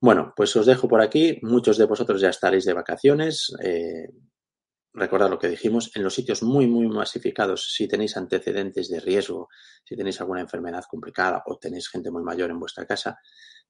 Bueno, 0.00 0.32
pues 0.36 0.54
os 0.56 0.66
dejo 0.66 0.86
por 0.88 1.00
aquí. 1.00 1.38
Muchos 1.42 1.76
de 1.76 1.86
vosotros 1.86 2.20
ya 2.20 2.28
estaréis 2.28 2.64
de 2.64 2.72
vacaciones. 2.72 3.52
Eh, 3.62 4.08
recordad 4.92 5.28
lo 5.28 5.38
que 5.38 5.48
dijimos, 5.48 5.90
en 5.96 6.04
los 6.04 6.14
sitios 6.14 6.42
muy, 6.42 6.66
muy 6.66 6.88
masificados, 6.88 7.72
si 7.74 7.88
tenéis 7.88 8.16
antecedentes 8.16 8.88
de 8.88 9.00
riesgo, 9.00 9.48
si 9.84 9.96
tenéis 9.96 10.20
alguna 10.20 10.40
enfermedad 10.40 10.84
complicada 10.88 11.42
o 11.46 11.58
tenéis 11.58 11.88
gente 11.88 12.10
muy 12.10 12.22
mayor 12.22 12.50
en 12.50 12.60
vuestra 12.60 12.86
casa, 12.86 13.18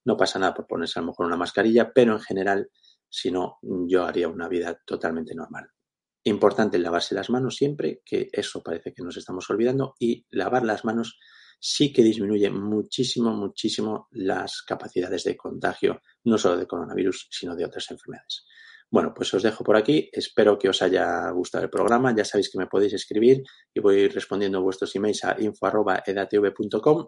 no 0.05 0.15
pasa 0.15 0.39
nada 0.39 0.53
por 0.53 0.67
ponerse 0.67 0.99
a 0.99 1.01
lo 1.01 1.07
mejor 1.07 1.25
una 1.25 1.37
mascarilla, 1.37 1.91
pero 1.93 2.13
en 2.13 2.21
general, 2.21 2.69
si 3.09 3.31
no, 3.31 3.57
yo 3.61 4.05
haría 4.05 4.27
una 4.27 4.47
vida 4.47 4.79
totalmente 4.85 5.33
normal. 5.35 5.69
Importante 6.23 6.77
lavarse 6.77 7.15
las 7.15 7.29
manos 7.29 7.55
siempre, 7.55 8.01
que 8.05 8.29
eso 8.31 8.61
parece 8.61 8.93
que 8.93 9.03
nos 9.03 9.17
estamos 9.17 9.49
olvidando, 9.49 9.95
y 9.99 10.25
lavar 10.31 10.65
las 10.65 10.85
manos 10.85 11.17
sí 11.59 11.91
que 11.91 12.03
disminuye 12.03 12.49
muchísimo, 12.49 13.31
muchísimo 13.31 14.07
las 14.11 14.61
capacidades 14.61 15.23
de 15.23 15.35
contagio, 15.35 16.01
no 16.23 16.37
solo 16.37 16.57
de 16.57 16.67
coronavirus, 16.67 17.27
sino 17.29 17.55
de 17.55 17.65
otras 17.65 17.89
enfermedades. 17.91 18.45
Bueno, 18.91 19.13
pues 19.13 19.31
os 19.33 19.43
dejo 19.43 19.63
por 19.63 19.75
aquí. 19.75 20.09
Espero 20.11 20.57
que 20.57 20.69
os 20.69 20.81
haya 20.81 21.29
gustado 21.29 21.63
el 21.63 21.69
programa. 21.69 22.15
Ya 22.15 22.25
sabéis 22.25 22.49
que 22.49 22.57
me 22.57 22.65
podéis 22.65 22.93
escribir 22.93 23.43
y 23.73 23.79
voy 23.79 24.07
respondiendo 24.07 24.63
vuestros 24.63 24.95
emails 24.95 25.23
a 25.25 25.35
info.edatv.com. 25.39 27.07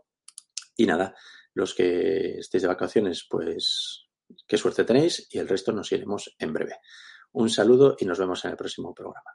Y 0.78 0.86
nada, 0.86 1.16
los 1.56 1.74
que 1.74 2.38
estéis 2.38 2.62
de 2.62 2.68
vacaciones, 2.68 3.26
pues 3.28 4.06
qué 4.48 4.58
suerte 4.58 4.84
tenéis 4.84 5.28
y 5.32 5.40
el 5.40 5.48
resto 5.48 5.72
nos 5.72 5.92
iremos 5.92 6.36
en 6.38 6.54
breve. 6.54 6.76
Un 7.34 7.50
saludo 7.50 7.96
y 8.00 8.06
nos 8.06 8.20
vemos 8.20 8.44
en 8.46 8.52
el 8.52 8.58
próximo 8.58 8.94
programa. 8.94 9.32